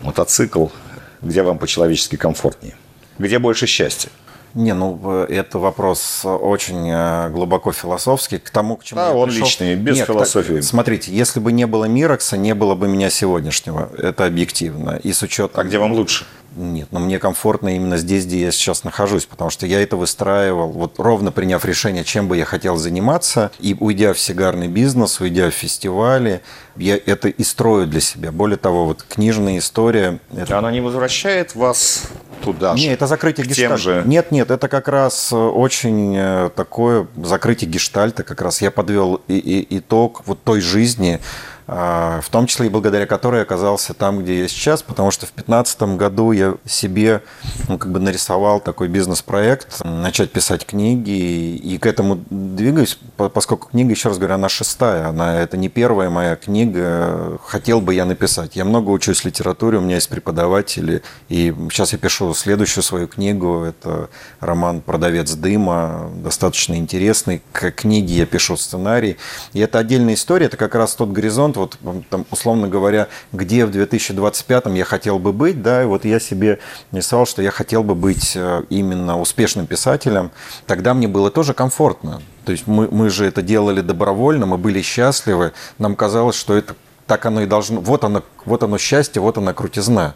мотоцикл– 0.02 0.68
где 1.26 1.42
вам 1.42 1.58
по-человечески 1.58 2.18
комфортнее? 2.18 2.76
Где 3.18 3.40
больше 3.40 3.66
счастья? 3.66 4.10
Не, 4.56 4.74
ну 4.74 4.98
это 5.24 5.60
вопрос 5.60 6.22
очень 6.24 6.90
э, 6.90 7.30
глубоко 7.30 7.74
философский. 7.74 8.40
К 8.40 8.50
тому, 8.50 8.78
к 8.78 8.86
чему 8.86 9.02
а, 9.02 9.12
он 9.12 9.28
пришел... 9.28 9.46
личный, 9.46 9.76
без 9.76 9.98
Нет, 9.98 10.08
философии. 10.08 10.56
Так, 10.56 10.64
смотрите, 10.64 11.12
если 11.12 11.42
бы 11.42 11.52
не 11.52 11.68
было 11.68 11.86
Мирокса, 11.86 12.38
не 12.38 12.56
было 12.56 12.74
бы 12.74 12.88
меня 12.88 13.10
сегодняшнего. 13.10 13.90
Это 13.98 14.26
объективно. 14.26 14.98
И 15.04 15.12
с 15.12 15.22
учетом... 15.22 15.60
А 15.60 15.64
где 15.66 15.78
вам 15.78 15.92
лучше? 15.92 16.26
Нет, 16.56 16.88
но 16.92 17.00
мне 17.00 17.20
комфортно 17.20 17.76
именно 17.76 17.98
здесь, 17.98 18.26
где 18.26 18.42
я 18.42 18.52
сейчас 18.52 18.84
нахожусь, 18.84 19.26
потому 19.26 19.50
что 19.50 19.66
я 19.66 19.82
это 19.82 19.98
выстраивал, 19.98 20.70
вот 20.72 21.00
ровно 21.00 21.32
приняв 21.32 21.66
решение, 21.66 22.04
чем 22.04 22.28
бы 22.28 22.38
я 22.38 22.46
хотел 22.46 22.78
заниматься, 22.78 23.52
и 23.60 23.76
уйдя 23.78 24.14
в 24.14 24.20
сигарный 24.20 24.68
бизнес, 24.68 25.20
уйдя 25.20 25.50
в 25.50 25.54
фестивали, 25.54 26.42
я 26.78 26.96
это 26.96 27.28
и 27.28 27.44
строю 27.44 27.88
для 27.88 28.00
себя. 28.00 28.32
Более 28.32 28.58
того, 28.58 28.86
вот 28.86 29.04
книжная 29.04 29.58
история... 29.58 30.20
Это... 30.36 30.58
Она 30.58 30.72
не 30.72 30.82
возвращает 30.82 31.56
вас 31.56 32.04
туда 32.42 32.76
же? 32.76 32.84
Нет, 32.84 32.94
это 32.94 33.08
закрытие 33.08 33.46
гештальта. 33.48 33.78
Же... 33.78 34.04
Нет, 34.06 34.32
нет, 34.32 34.52
это 34.52 34.68
как 34.68 34.88
раз 34.88 35.32
э, 35.34 35.36
очень 35.36 36.16
э, 36.16 36.50
такое 36.56 37.08
закрытие 37.22 37.70
гештальта, 37.70 38.24
как 38.24 38.42
раз 38.42 38.62
я 38.62 38.72
подвел 38.72 39.22
и, 39.28 39.38
и, 39.38 39.78
итог 39.78 40.22
вот 40.26 40.42
той 40.44 40.62
жизни, 40.62 41.20
в 41.68 42.26
том 42.30 42.46
числе 42.46 42.68
и 42.68 42.70
благодаря 42.70 43.08
которой 43.08 43.42
оказался 43.42 43.94
там, 43.94 44.22
где 44.22 44.42
я 44.42 44.48
сейчас, 44.48 44.84
потому 44.84 45.10
что 45.10 45.26
в 45.26 45.30
2015 45.30 45.82
году 45.98 46.32
я 46.32 46.56
себе 46.66 47.24
ну, 47.68 47.78
как 47.78 47.92
бы 47.92 48.00
нарисовал 48.00 48.60
такой 48.60 48.88
бизнес-проект, 48.88 49.84
начать 49.84 50.32
писать 50.32 50.66
книги, 50.66 51.56
и 51.56 51.78
к 51.78 51.88
этому 51.88 52.20
двигаюсь, 52.30 53.00
поскольку 53.18 53.70
книга, 53.70 53.92
еще 53.92 54.10
раз 54.10 54.18
говорю, 54.18 54.36
она 54.36 54.50
шестая, 54.50 55.08
она, 55.08 55.40
это 55.40 55.58
не 55.58 55.70
первая 55.70 56.10
моя 56.10 56.36
книга, 56.36 57.40
хотел 57.44 57.82
бы 57.82 57.94
я 57.96 58.06
написать. 58.06 58.56
Я 58.56 58.66
много 58.66 58.90
учусь 58.92 59.26
литературе, 59.26 59.80
у 59.80 59.82
меня 59.82 59.96
есть 59.96 60.10
преподаватели, 60.10 61.02
и 61.30 61.54
сейчас 61.72 61.94
я 61.94 61.98
пишу 61.98 62.34
следующую 62.34 62.84
свою 62.84 63.08
книгу, 63.08 63.64
это 63.64 64.10
роман 64.40 64.82
«Продавец 64.82 65.34
дыма», 65.34 66.12
достаточно 66.16 66.76
интересный, 66.76 67.42
к 67.52 67.72
книге 67.72 68.14
я 68.14 68.26
пишу 68.26 68.56
сценарий, 68.56 69.18
и 69.54 69.60
это 69.60 69.80
отдельная 69.80 70.14
история, 70.14 70.46
это 70.46 70.58
как 70.58 70.76
раз 70.76 70.94
тот 70.94 71.10
горизонт, 71.10 71.55
вот 71.56 71.78
там, 72.10 72.26
условно 72.32 72.68
говоря, 72.68 73.08
где 73.32 73.66
в 73.66 73.72
2025 73.72 74.66
я 74.68 74.86
хотел 74.86 75.20
бы 75.20 75.34
быть, 75.34 75.62
да, 75.62 75.84
и 75.84 75.86
вот 75.86 76.06
я 76.06 76.20
себе 76.20 76.60
написал, 76.92 77.26
что 77.26 77.42
я 77.42 77.52
хотел 77.52 77.84
бы 77.84 77.96
быть 77.96 78.34
э, 78.36 78.64
именно 78.70 79.20
успешным 79.20 79.68
писателем, 79.68 80.32
тогда 80.68 80.94
мне 80.94 81.08
было 81.08 81.32
тоже 81.32 81.54
комфортно. 81.54 82.22
То 82.46 82.52
есть 82.52 82.68
мы, 82.68 82.88
мы 82.92 83.10
же 83.10 83.26
это 83.26 83.42
делали 83.42 83.82
добровольно, 83.82 84.46
мы 84.46 84.58
были 84.58 84.82
счастливы, 84.82 85.54
нам 85.80 85.96
казалось, 85.96 86.36
что 86.36 86.56
это 86.56 86.76
так 87.08 87.26
оно 87.26 87.42
и 87.42 87.46
должно, 87.46 87.82
вот 87.82 88.04
оно, 88.04 88.24
вот 88.46 88.64
оно 88.64 88.78
счастье, 88.78 89.22
вот 89.22 89.38
оно 89.38 89.54
крутизна. 89.54 90.16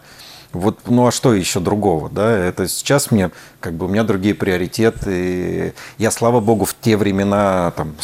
Вот, 0.52 0.80
ну 0.88 1.06
а 1.06 1.12
что 1.12 1.34
еще 1.34 1.60
другого, 1.60 2.10
да? 2.10 2.32
Это 2.32 2.68
сейчас 2.68 3.12
мне, 3.12 3.30
как 3.60 3.74
бы, 3.74 3.86
у 3.86 3.90
меня 3.90 4.04
другие 4.04 4.34
приоритеты. 4.34 5.76
Я, 6.00 6.10
слава 6.10 6.40
богу, 6.40 6.66
в 6.66 6.76
те 6.82 6.98
времена, 6.98 7.72
там, 7.76 7.96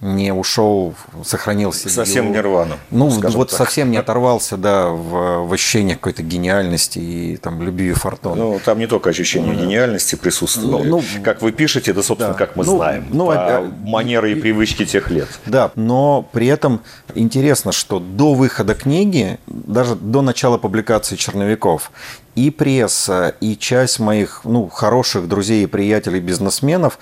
не 0.00 0.32
ушел, 0.32 0.94
сохранил 1.24 1.72
себе. 1.72 1.90
Совсем 1.90 2.32
нирвану. 2.32 2.76
Ну, 2.90 3.08
вот 3.08 3.50
так. 3.50 3.58
совсем 3.58 3.90
не 3.90 3.98
оторвался, 3.98 4.56
да, 4.56 4.88
в, 4.88 5.46
в 5.46 5.52
ощущениях 5.52 5.98
какой-то 5.98 6.22
гениальности 6.22 6.98
и 6.98 7.36
там 7.36 7.62
любви 7.62 7.90
и 7.90 7.92
фортуны. 7.92 8.36
Ну, 8.36 8.60
там 8.64 8.78
не 8.78 8.86
только 8.86 9.10
ощущение 9.10 9.52
ну, 9.52 9.60
гениальности 9.60 10.14
присутствует. 10.14 10.86
Ну, 10.86 11.02
ну, 11.02 11.02
как 11.22 11.42
вы 11.42 11.52
пишете, 11.52 11.90
это, 11.90 12.02
собственно, 12.02 12.32
да. 12.32 12.38
как 12.38 12.56
мы 12.56 12.64
ну, 12.64 12.76
знаем. 12.76 13.06
Ну, 13.10 13.26
по 13.26 13.34
а, 13.34 13.72
манеры 13.84 14.32
и 14.32 14.34
привычки 14.36 14.86
тех 14.86 15.10
лет. 15.10 15.28
Да, 15.44 15.70
но 15.74 16.26
при 16.32 16.46
этом 16.46 16.80
интересно, 17.14 17.70
что 17.72 17.98
до 18.00 18.32
выхода 18.32 18.74
книги, 18.74 19.38
даже 19.46 19.96
до 19.96 20.22
начала 20.22 20.56
публикации 20.56 21.16
черновиков, 21.16 21.90
и 22.36 22.50
пресса, 22.50 23.34
и 23.40 23.56
часть 23.56 23.98
моих 23.98 24.42
ну, 24.44 24.68
хороших 24.68 25.28
друзей 25.28 25.64
и 25.64 25.66
приятелей 25.66 26.20
бизнесменов 26.20 26.98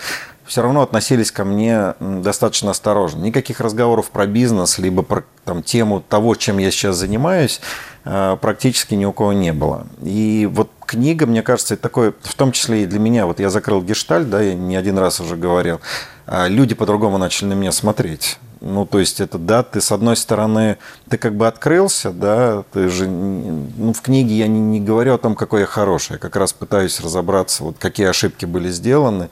все 0.48 0.62
равно 0.62 0.82
относились 0.82 1.30
ко 1.30 1.44
мне 1.44 1.94
достаточно 2.00 2.70
осторожно. 2.70 3.22
Никаких 3.22 3.60
разговоров 3.60 4.10
про 4.10 4.26
бизнес, 4.26 4.78
либо 4.78 5.02
про 5.02 5.24
там, 5.44 5.62
тему 5.62 6.00
того, 6.00 6.34
чем 6.34 6.58
я 6.58 6.70
сейчас 6.70 6.96
занимаюсь, 6.96 7.60
э, 8.04 8.36
практически 8.40 8.94
ни 8.94 9.04
у 9.04 9.12
кого 9.12 9.34
не 9.34 9.52
было. 9.52 9.86
И 10.02 10.48
вот 10.50 10.70
книга, 10.86 11.26
мне 11.26 11.42
кажется, 11.42 11.74
это 11.74 11.82
такое, 11.82 12.14
в 12.22 12.34
том 12.34 12.52
числе 12.52 12.82
и 12.82 12.86
для 12.86 12.98
меня, 12.98 13.26
вот 13.26 13.40
я 13.40 13.50
закрыл 13.50 13.82
гештальт, 13.82 14.30
да, 14.30 14.40
я 14.40 14.54
не 14.54 14.74
один 14.74 14.98
раз 14.98 15.20
уже 15.20 15.36
говорил, 15.36 15.80
а 16.26 16.48
люди 16.48 16.74
по-другому 16.74 17.18
начали 17.18 17.48
на 17.48 17.54
меня 17.54 17.70
смотреть. 17.70 18.38
Ну, 18.60 18.86
то 18.86 18.98
есть 18.98 19.20
это, 19.20 19.38
да, 19.38 19.62
ты 19.62 19.80
с 19.80 19.92
одной 19.92 20.16
стороны, 20.16 20.78
ты 21.08 21.16
как 21.16 21.36
бы 21.36 21.46
открылся, 21.46 22.10
да, 22.10 22.64
ты 22.72 22.88
же, 22.88 23.06
ну, 23.06 23.92
в 23.92 24.00
книге 24.00 24.34
я 24.34 24.48
не, 24.48 24.60
не 24.60 24.80
говорю 24.80 25.14
о 25.14 25.18
том, 25.18 25.36
какой 25.36 25.60
я 25.60 25.66
хороший, 25.66 26.12
я 26.12 26.18
как 26.18 26.34
раз 26.34 26.52
пытаюсь 26.52 27.00
разобраться, 27.00 27.62
вот 27.62 27.76
какие 27.78 28.06
ошибки 28.06 28.46
были 28.46 28.70
сделаны, 28.70 29.28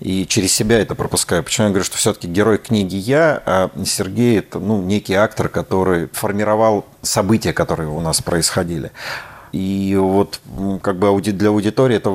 и 0.00 0.26
через 0.26 0.52
себя 0.52 0.80
это 0.80 0.94
пропускаю. 0.94 1.44
Почему 1.44 1.66
я 1.66 1.70
говорю, 1.70 1.84
что 1.84 1.96
все-таки 1.96 2.26
герой 2.26 2.58
книги 2.58 2.96
я, 2.96 3.42
а 3.44 3.70
Сергей 3.84 4.38
это, 4.38 4.58
ну, 4.58 4.80
некий 4.82 5.14
актор, 5.14 5.48
который 5.48 6.08
формировал 6.12 6.86
события, 7.02 7.52
которые 7.52 7.88
у 7.88 8.00
нас 8.00 8.22
происходили. 8.22 8.90
И 9.52 9.94
вот 9.98 10.40
как 10.82 10.96
бы 10.96 11.20
для 11.20 11.50
аудитории 11.50 11.96
это 11.96 12.10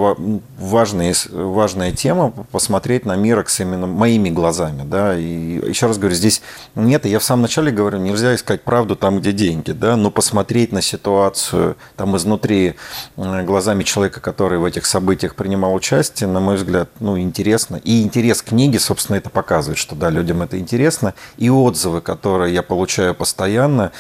важная, 0.60 1.14
важная 1.32 1.92
тема 1.92 2.32
посмотреть 2.52 3.06
на 3.06 3.16
Мирокс 3.16 3.60
именно 3.60 3.86
моими 3.86 4.30
глазами. 4.30 4.84
Да? 4.84 5.16
И 5.16 5.70
еще 5.70 5.86
раз 5.86 6.00
говорю, 6.00 6.16
здесь 6.16 6.42
нет, 6.74 7.06
я 7.06 7.20
в 7.20 7.24
самом 7.24 7.44
начале 7.44 7.72
говорю, 7.72 8.00
нельзя 8.00 8.34
искать 8.34 8.64
правду 8.64 8.96
там, 8.96 9.20
где 9.20 9.32
деньги, 9.32 9.72
да? 9.72 9.96
но 9.96 10.10
посмотреть 10.10 10.72
на 10.72 10.82
ситуацию 10.82 11.78
там 11.96 12.18
изнутри 12.18 12.74
глазами 13.16 13.84
человека, 13.84 14.20
который 14.20 14.58
в 14.58 14.66
этих 14.66 14.88
событиях 14.88 15.36
принимал 15.36 15.76
участие, 15.76 16.28
на 16.28 16.40
мой 16.40 16.56
взгляд, 16.56 16.90
ну, 17.00 17.20
интересно. 17.20 17.76
И 17.84 18.02
интерес 18.02 18.42
книги, 18.42 18.78
собственно, 18.78 19.18
это 19.18 19.30
показывает, 19.30 19.78
что 19.78 19.96
да, 19.96 20.10
людям 20.10 20.42
это 20.42 20.58
интересно. 20.58 21.14
И 21.38 21.50
отзывы, 21.50 22.02
которые 22.02 22.54
я 22.54 22.64
получаю 22.64 23.14
постоянно, 23.14 23.92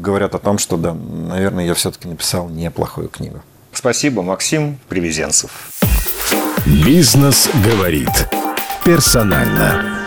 говорят 0.00 0.34
о 0.34 0.38
том, 0.38 0.58
что 0.58 0.76
да, 0.76 0.94
наверное, 0.94 1.66
я 1.66 1.74
все-таки 1.74 2.08
написал 2.08 2.48
неплохую 2.48 3.08
книгу. 3.08 3.42
Спасибо, 3.72 4.22
Максим 4.22 4.78
Привезенцев. 4.88 5.50
Бизнес 6.66 7.48
говорит 7.64 8.28
персонально. 8.84 9.99